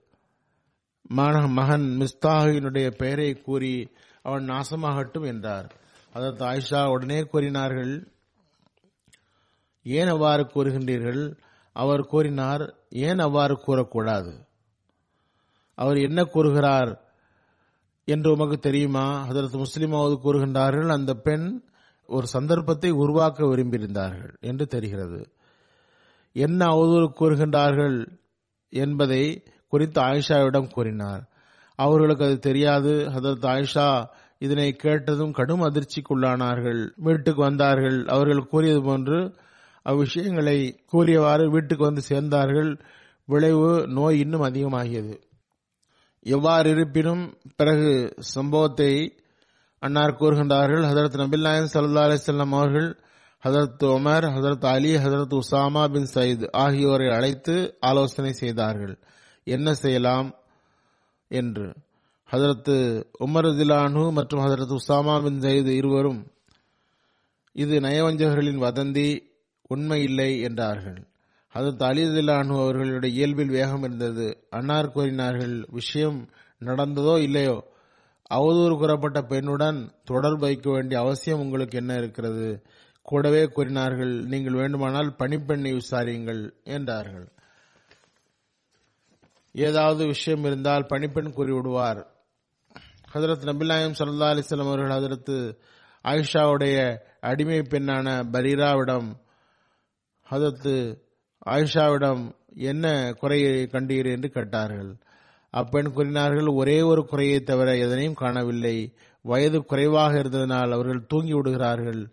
மகன் 1.02 1.98
மிஸ்தாகினுடைய 1.98 2.90
பெயரை 2.90 3.40
கூறி 3.40 3.90
அவன் 4.22 4.50
நாசமாகட்டும் 4.50 5.26
என்றார். 5.26 5.74
அதற்கு 6.12 6.44
ஆயிஷா 6.44 6.88
உடனே 6.88 7.22
கூறினார்கள் 7.22 8.13
ஏன் 9.86 10.08
அவ்வாறு 10.08 10.50
கூறுகின்றீர்கள்? 10.54 11.22
அவர் 11.72 12.02
கூறினார் 12.06 12.74
ஏன் 12.88 13.18
அவ்வாறு 13.18 13.54
கூறக்கூடாது? 13.66 14.32
அவர் 15.78 15.96
என்ன 15.96 16.24
கூறுகிறார் 16.24 17.00
என்று 18.04 18.32
உமக்கு 18.32 18.58
தெரியுமா? 18.58 19.26
அதற்கு 19.28 19.58
முஸ்லிமாவது 19.58 20.16
கூறுகின்றார்கள் 20.24 20.88
அந்த 20.88 21.14
பெண் 21.14 21.62
ஒரு 22.06 22.26
சந்தர்ப்பத்தை 22.26 22.90
உருவாக்க 22.90 23.46
விரும்பியிருந்தார்கள் 23.46 24.34
என்று 24.40 24.66
தெரிகிறது. 24.66 25.20
என்ன 26.32 26.66
அவதூறு 26.66 27.08
கூறுகின்றார்கள் 27.20 28.06
என்பதை 28.72 29.42
குறித்து 29.68 30.00
ஆயிஷாவிடம் 30.00 30.72
கூறினார். 30.72 31.22
அவர்களுக்கு 31.78 32.24
அது 32.24 32.38
தெரியாது. 32.38 33.10
அதற்கு 33.10 33.46
ஆயிஷா 33.48 34.06
இதனை 34.38 34.72
கேட்டதும் 34.72 35.32
கடும் 35.32 35.62
அதிர்ச்சிக்குள்ளானார்கள். 35.62 36.90
வீட்டுக்கு 36.96 37.42
வந்தார்கள். 37.42 38.06
அவர்கள் 38.06 38.46
கூறியது 38.46 38.82
போன்று 38.82 39.18
அவ்விஷயங்களை 39.84 40.78
கூறியவாறு 40.86 41.50
வீட்டுக்கு 41.50 41.84
வந்து 41.84 42.02
சேர்ந்தார்கள். 42.08 42.80
விளைவு 43.24 43.86
நோய் 43.88 44.18
இன்னும் 44.18 44.42
அதிகமாகியது. 44.42 45.22
எவ்வாறு 46.20 46.70
இருப்பினும் 46.70 47.38
பிறகு 47.56 48.14
சம்பவத்தை 48.18 49.18
அன்னார் 49.78 50.16
கூறுகின்றார்கள். 50.16 50.84
ஹதரத் 50.84 51.16
நபில் 51.16 51.40
நாயன் 51.40 51.68
சல்லா 51.72 52.04
அலிசல்லாம் 52.06 52.54
அவர்கள் 52.56 52.98
ஹதரத் 53.44 53.82
உமர் 53.82 54.26
ஹதரத் 54.26 54.66
அலி 54.66 54.96
ஹதரத் 54.96 55.38
உசாமா 55.40 55.92
பின் 55.92 56.08
சயீத் 56.14 56.48
ஆகியோரை 56.50 57.08
அழைத்து 57.08 57.76
ஆலோசனை 57.80 58.32
செய்தார்கள். 58.32 58.98
என்ன 59.44 59.74
செய்யலாம் 59.74 60.34
என்று. 61.28 61.74
ஹதரத் 62.32 63.04
உமர் 63.20 63.56
திலானு 63.58 64.12
மற்றும் 64.12 64.40
ஹதரத் 64.40 64.76
உசாமா 64.76 65.22
பின் 65.22 65.40
சயீத் 65.40 65.66
இருவரும் 65.66 66.26
இது 67.52 67.80
நயவஞ்சகர்களின் 67.80 68.62
வதந்தி. 68.62 69.32
உண்மை 69.68 70.02
இல்லை 70.02 70.40
என்றார்கள். 70.40 71.06
அது 71.48 71.76
அலி 71.78 72.28
அவர்களுடைய 72.28 73.16
இயல்பில் 73.16 73.48
வேகம் 73.48 73.82
இருந்தது. 73.82 74.46
அன்னார் 74.50 74.92
கூறினார்கள் 74.92 75.64
விஷயம் 75.68 76.28
நடந்ததோ 76.60 77.18
இல்லையோ? 77.18 77.72
அவதூறு 78.34 78.78
கூறப்பட்ட 78.78 79.20
பெண்ணுடன் 79.20 79.90
தொடர்பு 80.04 80.38
வைக்க 80.38 80.70
வேண்டிய 80.70 81.00
அவசியம் 81.00 81.40
உங்களுக்கு 81.40 81.78
என்ன 81.78 81.94
இருக்கிறது? 81.94 82.66
கூடவே 83.02 83.46
கூறினார்கள் 83.46 84.24
நீங்கள் 84.24 84.52
வேண்டுமானால் 84.52 85.14
பணிப்பெண்ணை 85.18 85.80
விசாரியுங்கள் 85.80 86.50
என்றார்கள். 86.64 87.32
ஏதாவது 89.52 90.06
விஷயம் 90.06 90.44
இருந்தால் 90.44 90.86
பணிப்பெண் 90.86 91.34
கூறிவிடுவார். 91.36 92.06
ஹதரத் 93.12 93.46
நபிலாயம் 93.50 93.94
சல்லா 93.98 94.30
அலிஸ்லாம் 94.32 94.66
அவர்கள் 94.66 94.96
ஹதரத்து 94.96 95.56
ஆயிஷாவுடைய 96.04 96.98
அடிமை 97.20 97.58
பெண்ணான 97.58 98.30
பரீராவிடம் 98.30 99.22
ஹதத்து 100.30 100.98
ஆயிஷாவிடம் 101.46 102.30
என்ன 102.54 103.12
குறையை 103.12 103.68
கண்டீர் 103.72 104.10
என்று 104.10 104.28
கேட்டார்கள். 104.28 104.96
அப்பெண் 105.50 105.92
கூறினார்கள் 105.92 106.46
ஒரே 106.46 106.82
ஒரு 106.82 107.06
குறையை 107.06 107.40
தவிர 107.40 107.76
எதனையும் 107.76 108.14
காணவில்லை. 108.14 108.94
வயது 109.22 109.64
குறைவாக 109.64 110.18
இருந்ததனால் 110.18 110.72
அவர்கள் 110.72 111.06
தூங்கி 111.06 111.32
விடுகிறார்கள். 111.32 112.10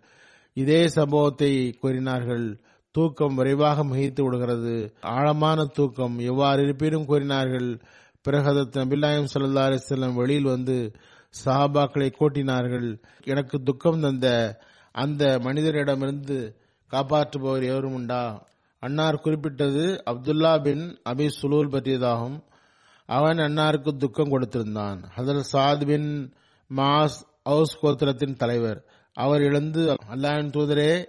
இதே 0.52 0.88
சம்பவத்தை 0.88 1.72
கூறினார்கள். 1.80 2.60
தூக்கம் 2.90 3.34
விரைவாக 3.34 3.84
மிகைத்து 3.84 4.22
விடுகிறது. 4.22 4.94
ஆழமான 5.00 5.64
தூக்கம். 5.64 6.18
எவ்வாறு 6.18 6.62
இருப்பினும் 6.62 7.06
கூறினார்கள். 7.06 7.80
பிறகு 8.22 8.52
நபில்லாயம் 8.52 9.26
சல்லா 9.34 9.62
அலிஸ்லாம் 9.68 10.14
வெளியில் 10.14 10.44
வந்து 10.44 10.92
சஹாபாக்களை 11.44 12.12
கூட்டினார்கள். 12.20 13.02
எனக்கு 13.24 13.62
துக்கம் 13.62 14.00
தந்த 14.00 14.58
அந்த 14.92 15.38
மனிதரிடமிருந்து 15.42 16.54
காப்பாற்றுபவர் 16.92 17.64
எவரும் 17.64 17.94
உண்டா 17.94 18.46
அன்னார் 18.78 19.20
குறிப்பிட்டது 19.20 20.02
அப்துல்லா 20.10 20.62
பின் 20.62 21.00
அபி 21.10 21.28
சுலூல் 21.40 21.72
பற்றியதாகும். 21.74 22.42
அவன் 23.06 23.36
அன்னாருக்கு 23.36 23.96
துக்கம் 23.96 24.32
கொடுத்திருந்தான். 24.32 24.98
ஹதரத் 25.16 25.50
சாத் 25.52 25.86
பின் 25.86 26.34
மாஸ் 26.76 27.18
ஹவுஸ் 27.44 27.78
கோத்திரத்தின் 27.82 28.36
தலைவர். 28.36 28.84
அவர் 29.14 29.40
எழுந்து 29.40 29.96
அல்லாஹின் 30.08 30.52
தூதரே 30.56 31.04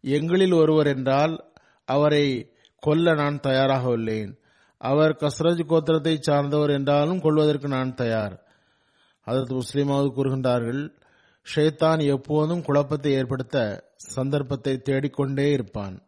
எங்களில் 0.00 0.52
ஒருவர் 0.52 0.86
என்றால் 0.86 1.52
அவரை 1.84 2.52
கொல்ல 2.78 3.14
நான் 3.14 3.40
தயாராக 3.40 3.96
உள்ளேன். 3.96 4.32
அவர் 4.78 5.16
கஸ்ரஜ் 5.20 5.62
கோத்திரத்தை 5.68 6.16
சார்ந்தவர் 6.20 6.70
என்றாலும் 6.70 7.20
கொள்வதற்கு 7.20 7.68
நான் 7.68 7.94
தயார். 7.94 8.46
அதற்கு 9.20 9.54
முஸ்லீமாவது 9.54 10.08
கூறுகின்றார்கள் 10.16 10.82
ஷேத்தான் 11.54 12.06
எப்போதும் 12.06 12.62
குழப்பத்தை 12.62 13.12
ஏற்படுத்த 13.12 13.85
சந்தர்ப்பத்தை 13.96 14.78
தேடிக்கொண்டே 14.78 15.52
இருப்பான். 15.52 16.06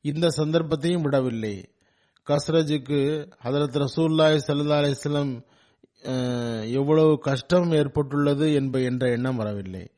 இந்த 0.00 0.30
சந்தர்ப்பத்தையும் 0.30 1.02
விடவில்லை. 1.02 1.68
கஸ்ரஜுக்கு 2.26 3.30
ஹதரத் 3.44 3.84
ரசூல்லாய் 3.84 4.38
சல்லா 4.46 4.78
அலிஸ்லம் 4.82 5.46
எவ்வளவு 6.72 7.18
கஷ்டம் 7.18 7.70
ஏற்பட்டுள்ளது 7.72 8.54
என்ப 8.54 8.80
என்ற 8.80 9.10
எண்ணம் 9.10 9.36
வரவில்லை. 9.36 9.90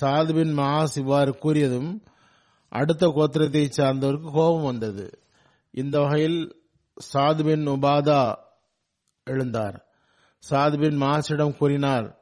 சாத் 0.00 0.34
பின் 0.34 0.58
மாஸ் 0.58 0.96
இவ்வாறு 0.96 1.38
கூறியதும் 1.42 2.04
அடுத்த 2.68 3.06
கோத்திரத்தை 3.06 3.70
சார்ந்தவருக்கு 3.76 4.30
கோபம் 4.32 4.62
வந்தது. 4.62 5.18
இந்த 5.70 6.00
வகையில் 6.00 6.62
சாத் 7.12 7.44
பின் 7.44 7.68
உபாதா 7.68 8.34
எழுந்தார். 9.30 9.80
சாத் 10.50 10.80
பின் 10.80 11.00
மாசிடம் 11.00 11.56
கூறினார் 11.56 12.20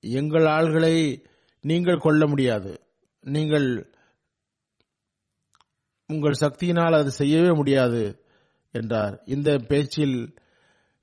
எங்கள் 0.00 0.44
ஆள்களை 0.44 1.24
நீங்கள் 1.60 1.98
கொல்ல 1.98 2.26
முடியாது. 2.26 2.85
நீங்கள் 3.34 3.68
உங்கள் 6.10 6.40
சக்தியினால் 6.40 6.98
அது 6.98 7.10
செய்யவே 7.10 7.52
முடியாது 7.52 8.02
என்றார். 8.74 9.14
இந்த 9.24 9.58
பேச்சில் 9.58 10.18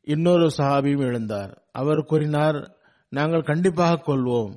இன்னொரு 0.07 0.45
சஹாபியும் 0.57 1.05
எழுந்தார். 1.09 1.51
அவர் 1.71 2.01
கூறினார் 2.05 2.59
நாங்கள் 3.11 3.41
கண்டிப்பாக 3.41 4.01
கொள்வோம் 4.05 4.53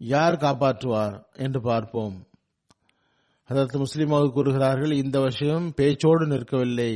யார் 0.00 0.36
காப்பாற்றுவார் 0.36 1.16
என்று 1.32 1.60
பார்ப்போம். 1.60 2.16
அதற்கு 3.44 3.76
முஸ்லிமாக 3.78 4.32
கூறுகிறார்கள் 4.32 4.92
இந்த 4.92 5.20
விஷயம் 5.20 5.66
பேச்சோடு 5.76 6.24
நிற்கவில்லை. 6.26 6.92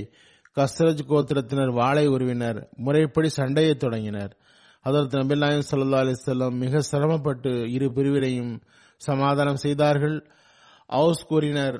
கஸ்ரஜ் 0.56 1.02
கோத்திரத்தினர் 1.08 1.72
வாளை 1.72 2.06
உருவினர் 2.06 2.68
முறைப்படி 2.76 3.28
சண்டையை 3.28 3.74
தொடங்கினர். 3.74 4.32
அதற்கு 4.80 5.14
நபில்லாயம் 5.18 5.66
சல்லா 5.70 6.00
அலிசல்லாம் 6.04 6.56
மிக 6.64 6.80
சிரமப்பட்டு 6.80 7.52
இரு 7.70 7.86
பிரிவினையும் 7.92 8.52
சமாதானம் 8.96 9.62
செய்தார்கள். 9.64 10.16
அவுஸ் 10.90 11.26
கூறினர் 11.30 11.76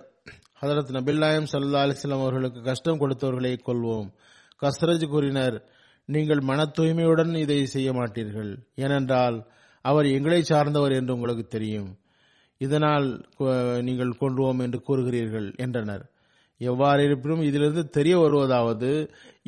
ஹதரத் 0.62 0.93
நபில்லாயம் 0.97 1.49
சல்லா 1.53 1.81
அலிஸ்லாம் 1.87 2.25
அவர்களுக்கு 2.25 2.61
கஷ்டம் 2.62 3.01
கொடுத்தவர்களை 3.01 3.55
கொள்வோம் 3.67 4.09
கஸ்ரஜ் 4.62 5.05
கூறினர் 5.15 5.57
நீங்கள் 6.09 6.41
மன 6.51 6.61
தூய்மையுடன் 6.77 7.33
இதை 7.43 7.59
செய்ய 7.75 7.91
மாட்டீர்கள். 7.93 8.51
ஏனென்றால் 8.85 9.37
அவர் 9.85 10.07
எங்களை 10.17 10.41
சார்ந்தவர் 10.43 10.95
என்று 10.99 11.15
உங்களுக்கு 11.15 11.45
தெரியும். 11.47 11.91
இதனால் 12.61 13.07
நீங்கள் 13.89 14.12
கொள்வோம் 14.21 14.61
என்று 14.65 14.79
கூறுகிறீர்கள் 14.89 15.49
என்றனர். 15.57 16.05
எவ்வாறு 16.61 17.01
இருப்பினும் 17.05 17.43
இதிலிருந்து 17.43 17.85
தெரிய 17.97 18.15
வருவதாவது 18.19 18.91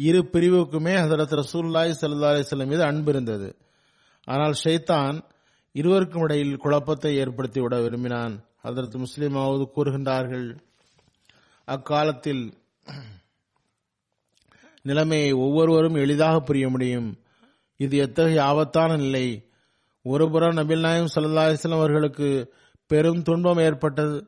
இரு 0.08 0.20
பிரிவுக்குமே 0.32 0.94
ஹசரத் 1.02 1.34
ரசூல்லாய் 1.42 1.92
சல்லா 2.00 2.32
அலிஸ்லாம் 2.32 2.72
மீது 2.72 2.84
அன்பு 2.90 3.10
இருந்தது. 3.14 3.48
ஆனால் 4.28 4.54
ஷைத்தான் 4.64 5.18
இருவருக்கும் 5.76 6.22
இடையில் 6.22 6.56
குழப்பத்தை 6.56 7.16
ஏற்படுத்தி 7.16 7.60
விட 7.60 7.80
விரும்பினான். 7.80 8.34
அதற்கு 8.62 8.98
முஸ்லிமாவது 8.98 9.64
கூறுகின்றார்கள் 9.76 10.46
அக்காலத்தில் 11.64 12.42
நிலைமையை 14.82 15.32
ஒவ்வொருவரும் 15.32 15.94
எளிதாக 15.94 16.40
புரிய 16.40 16.68
முடியும். 16.68 17.08
இது 17.76 17.96
எத்தகைய 17.96 18.44
ஆபத்தான 18.44 18.96
நிலை. 18.96 19.26
ஒருபுறம் 20.02 20.56
நபில் 20.56 20.80
நாயம் 20.80 21.12
சல்லா 21.14 21.72
அவர்களுக்கு 21.72 22.28
பெரும் 22.86 23.22
துன்பம் 23.22 23.58
ஏற்பட்டது. 23.58 24.18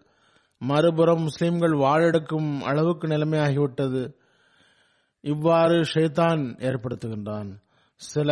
மறுபுறம் 0.59 1.23
முஸ்லிம்கள் 1.23 1.75
வாழெடுக்கும் 1.87 2.61
அளவுக்கு 2.61 3.07
நிலைமையாகிவிட்டது. 3.09 4.03
இவ்வாறு 5.21 5.77
ஷைத்தான் 5.95 6.43
ஏற்படுத்துகின்றான். 6.69 7.51
சில 7.95 8.31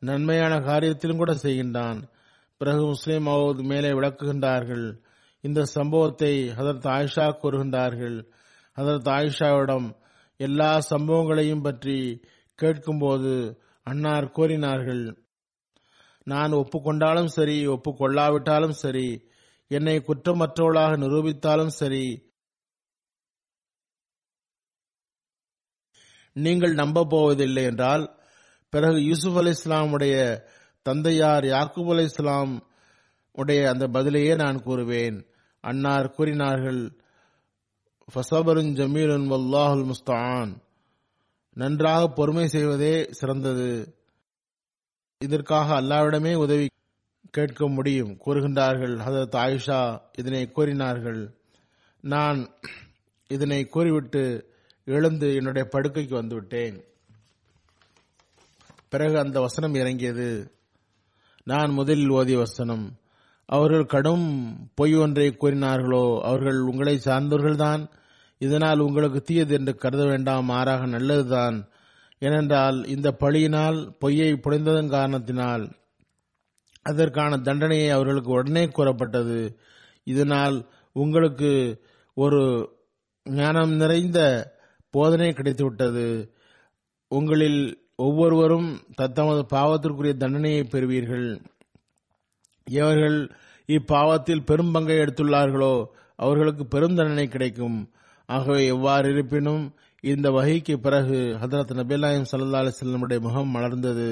நன்மையான 0.00 0.54
காரியத்திலும் 0.58 1.16
கூட 1.16 1.32
செய்கின்றான். 1.32 2.00
பிறகு 2.60 2.82
முஸ்லிம் 2.86 3.26
அவுத் 3.26 3.60
மேலே 3.60 3.90
விளக்குகின்றார்கள். 3.90 4.86
இந்த 5.44 5.60
சம்பவத்தை 5.64 6.32
ஹதரத் 6.48 6.88
ஆயிஷா 6.96 7.26
கூறுகின்றார்கள். 7.42 8.16
ஹதரத் 8.76 9.08
ஆயிஷாவிடம் 9.08 9.86
எல்லா 10.40 10.68
சம்பவங்களையும் 10.90 11.62
பற்றி 11.62 11.96
கேட்கும்போது 12.58 13.32
அன்னார் 13.86 14.30
கூறினார்கள் 14.30 15.04
நான் 16.26 16.52
ஒப்புக்கொண்டாலும் 16.52 17.30
சரி 17.36 17.56
ஒப்புக்கொள்ளாவிட்டாலும் 17.66 18.76
சரி 18.82 19.08
என்னை 19.70 19.96
குற்றமற்றவளாக 20.08 20.92
நிரூபித்தாலும் 21.04 21.72
சரி 21.80 22.04
நீங்கள் 26.36 26.74
நம்ப 26.74 27.04
போவதில்லை 27.04 27.62
என்றால் 27.64 28.04
பிறகு 28.72 28.98
யூசுப் 29.04 29.38
அலி 29.38 29.50
இஸ்லாமுடைய 29.50 30.16
தந்தையார் 30.82 31.44
யாக்கூப் 31.44 31.90
அலை 31.90 32.04
இஸ்லாம் 32.04 32.66
உடைய 33.32 33.70
அந்த 33.70 33.88
பதிலையே 33.88 34.34
நான் 34.34 34.62
கூறுவேன். 34.62 35.26
அன்னார் 35.60 36.10
கூறினார்கள் 36.10 36.82
ஃபசபருன் 38.14 38.74
ஜமீலுன் 38.74 39.26
வல்லாஹுல் 39.30 39.84
முஸ்தான். 39.84 40.62
நன்றாக 41.52 42.06
பொறுமை 42.06 42.46
செய்வதே 42.46 43.06
சிறந்தது. 43.10 43.94
இதற்காக 45.18 45.80
அல்லாவிடமே 45.80 46.34
உதவி 46.34 46.68
கேட்க 47.30 47.68
முடியும் 47.68 48.18
கூறுகின்றார்கள். 48.26 48.96
ஹதரத் 48.96 49.36
ஆயிஷா 49.36 50.00
இதனை 50.18 50.50
கூறினார்கள். 50.50 51.34
நான் 52.00 52.50
இதனை 53.28 53.66
கூறிவிட்டு 53.66 54.54
எழுந்து 54.84 55.34
என்னுடைய 55.34 55.68
படுக்கைக்கு 55.72 56.22
வந்துவிட்டேன். 56.22 56.84
பிறகு 58.88 59.18
அந்த 59.18 59.40
வசனம் 59.40 59.74
இறங்கியது. 59.74 60.54
நான் 61.50 61.70
முதலில் 61.70 62.12
ஓதிய 62.12 62.36
வசனம் 62.36 62.84
அவர்கள் 63.48 63.92
கடும் 63.94 64.26
பொய் 64.74 64.94
ஒன்றை 64.96 65.26
கூறினார்களோ 65.32 66.04
அவர்கள் 66.20 66.58
உங்களை 66.70 66.94
சார்ந்தவர்கள்தான். 67.04 67.82
இதனால் 68.40 68.84
உங்களுக்கு 68.86 69.20
தீயது 69.22 69.54
என்று 69.54 69.72
கருத 69.74 70.02
வேண்டாம் 70.04 70.44
மாறாக 70.44 70.82
நல்லதுதான். 70.86 71.56
ஏனென்றால் 72.22 72.78
இந்த 72.86 73.08
பழியினால் 73.20 73.78
பொய்யை 73.98 74.30
புடைந்ததன் 74.34 74.94
காரணத்தினால் 74.96 75.64
அதற்கான 76.86 77.38
தண்டனையை 77.38 77.88
அவர்களுக்கு 77.90 78.30
உடனே 78.30 78.64
கூறப்பட்டது. 78.68 79.40
இதனால் 80.06 80.56
உங்களுக்கு 80.96 81.50
ஒரு 82.16 82.42
ஞானம் 83.26 83.74
நிறைந்த 83.82 84.20
போதனை 84.94 85.30
கிடைத்துவிட்டது. 85.32 86.06
உங்களில் 87.10 87.62
ஒவ்வொருவரும் 88.04 88.68
தத்தமது 88.94 89.42
பாவத்திற்குரிய 89.54 90.12
தண்டனையை 90.16 90.62
பெறுவீர்கள். 90.64 91.28
எவர்கள் 92.66 93.18
இப்பாவத்தில் 93.66 94.46
பெரும் 94.46 94.72
பங்கை 94.72 94.96
எடுத்துள்ளார்களோ 94.96 95.74
அவர்களுக்கு 96.16 96.64
பெரும் 96.66 96.96
தண்டனை 96.96 97.26
கிடைக்கும். 97.28 97.78
ஆகவே 98.28 98.62
எவ்வாறு 98.66 99.06
இருப்பினும் 99.12 99.62
இந்த 100.00 100.28
வகைக்கு 100.30 100.74
பிறகு 100.78 101.18
ஹதரத் 101.42 101.72
நபிலாயம் 101.80 102.28
சல்லா 102.30 102.60
அலிஸ்லமுடைய 102.62 103.20
முகம் 103.20 103.54
மலர்ந்தது. 103.54 104.10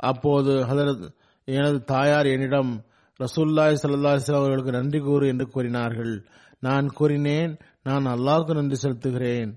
அப்போது 0.00 0.52
ஹதரத் 0.70 1.04
எனது 1.44 1.78
தாயார் 1.84 2.26
என்னிடம் 2.26 2.72
ரசூல்லாய் 3.20 3.80
சல்லா 3.82 4.12
அலிஸ்லாம் 4.12 4.42
அவர்களுக்கு 4.42 4.76
நன்றி 4.78 5.00
கூறு 5.00 5.24
என்று 5.28 5.46
கூறினார்கள். 5.48 6.14
நான் 6.60 6.86
கூறினேன் 6.98 7.52
நான் 7.82 8.06
அல்லாஹுக்கு 8.06 8.54
நன்றி 8.54 8.76
செலுத்துகிறேன். 8.82 9.50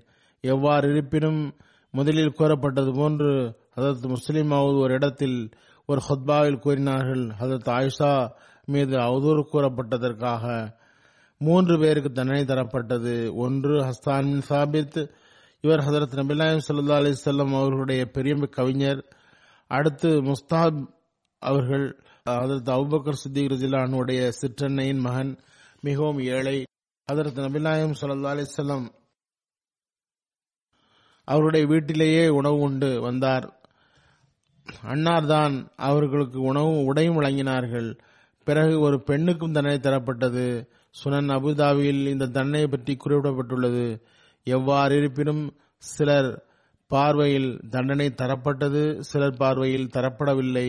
எவ்வாறு 0.44 0.86
இருப்பினும் 0.90 1.42
முதலில் 1.94 2.32
கூறப்பட்டது 2.32 2.92
போன்று 2.92 3.32
ஹதரத் 3.76 4.14
முஸ்லிமாவது 4.14 4.78
ஒரு 4.78 4.94
இடத்தில் 4.94 5.38
ஒரு 5.86 6.00
ஹுத்பாவில் 6.08 6.58
கூறினார்கள். 6.58 7.24
ஹதரத் 7.40 7.70
ஆயிஷா 7.76 8.12
மீது 8.64 8.96
அவதூறு 8.96 9.42
கூறப்பட்டதற்காக 9.52 10.74
மூன்று 11.38 11.78
பேருக்கு 11.78 12.12
தண்டனை 12.12 12.44
தரப்பட்டது. 12.44 13.34
ஒன்று 13.34 13.74
ஹஸ்தான் 13.80 14.26
பின் 14.28 14.42
சாபித் 14.48 15.08
இவர் 15.60 15.78
ஹதரத் 15.78 16.16
நபிலாயம் 16.20 16.64
சல்லா 16.68 16.96
அலிசல்லம் 17.00 17.58
அவர்களுடைய 17.58 18.06
பெரிய 18.06 18.34
கவிஞர். 18.50 19.04
அடுத்து 19.66 20.22
முஸ்தாப் 20.22 20.80
அவர்கள் 21.38 21.86
ஹதரத் 22.30 22.74
அவுபக்கர் 22.76 23.20
சித்திக் 23.24 23.50
ரஜிலானுடைய 23.52 24.32
சிற்றன்னையின் 24.40 25.00
மகன் 25.00 25.32
மிகவும் 25.80 26.20
ஏழை. 26.20 26.58
ஹதரத் 27.12 27.40
நபிலாயம் 27.46 27.94
சல்லா 28.00 28.32
அலிசல்லம் 28.34 28.86
அவருடைய 31.24 31.66
வீட்டிலேயே 31.66 32.24
உணவு 32.28 32.58
உண்டு 32.58 33.00
வந்தார். 33.00 33.46
அன்னார்தான் 34.92 35.54
அவர்களுக்கு 35.76 36.38
உணவும் 36.40 36.84
உடையும் 36.84 37.18
வழங்கினார்கள். 37.20 37.88
பிறகு 38.46 38.74
ஒரு 38.80 38.96
பெண்ணுக்கும் 39.00 39.52
தண்டனை 39.52 39.78
தரப்பட்டது. 39.78 40.46
சுனன் 40.94 41.30
அபுதாபியில் 41.36 42.02
இந்த 42.06 42.26
தண்டனை 42.26 42.66
பற்றி 42.66 42.92
குறிப்பிடப்பட்டுள்ளது. 42.96 43.86
எவ்வாறு 44.46 44.96
இருப்பினும் 44.96 45.44
சிலர் 45.82 46.30
பார்வையில் 46.90 47.50
தண்டனை 47.70 48.08
தரப்பட்டது 48.22 48.82
சிலர் 49.00 49.36
பார்வையில் 49.36 49.92
தரப்படவில்லை. 49.96 50.68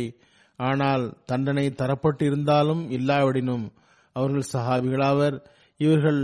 ஆனால் 0.59 1.03
தண்டனை 1.25 1.65
தரப்பட்டு 1.71 2.23
இருந்தாலும் 2.25 2.83
இல்லாவிடினும் 2.91 3.65
அவர்கள் 4.15 4.51
சஹாபிகளாவர். 4.53 5.37
இவர்கள் 5.79 6.21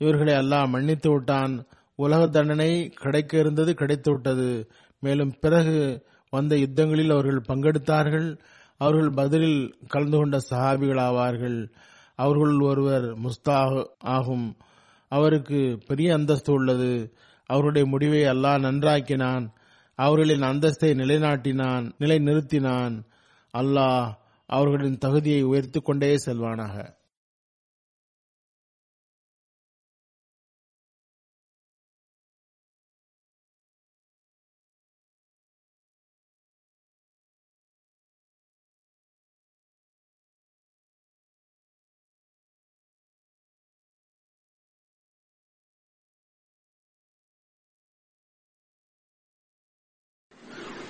இவர்களை 0.00 0.34
அல்லாஹ் 0.34 0.68
மன்னித்து 0.68 1.10
விட்டான். 1.10 1.54
உலக 1.96 2.26
தண்டனை 2.26 2.88
கிடைக்க 2.88 3.38
இருந்தது 3.38 3.72
கிடைத்துவிட்டது 3.72 4.68
மேலும் 5.00 5.34
பிறகு 5.40 6.06
வந்த 6.30 6.56
யுத்தங்களில் 6.56 7.10
அவர்கள் 7.10 7.42
பங்கெடுத்தார்கள். 7.48 8.38
அவர்கள் 8.76 9.10
பதிலில் 9.10 9.74
கலந்து 9.88 10.16
கொண்ட 10.16 10.38
சஹாபிகள் 10.50 11.00
ஆவார்கள். 11.00 11.72
அவர்கள் 12.14 12.58
ஒருவர் 12.58 13.18
முஸ்தா 13.18 13.86
ஆகும். 13.98 14.56
அவருக்கு 15.08 15.78
பெரிய 15.86 16.14
அந்தஸ்து 16.14 16.52
உள்ளது. 16.52 17.14
அவருடைய 17.46 17.86
முடிவை 17.86 18.22
அல்லாஹ் 18.22 18.60
நன்றாக்கினான். 18.60 19.48
அவர்களின் 19.94 20.40
அந்தஸ்தை 20.40 20.94
நிலைநாட்டினான் 20.94 21.90
நிலை 21.98 22.18
நிறுத்தினான் 22.18 23.02
அல்லாஹ் 23.58 24.12
அவர்களின் 24.46 24.98
தகுதியை 24.98 25.42
உயர்த்தி 25.42 25.80
கொண்டே 25.80 26.14
செல்வானாக. 26.26 27.02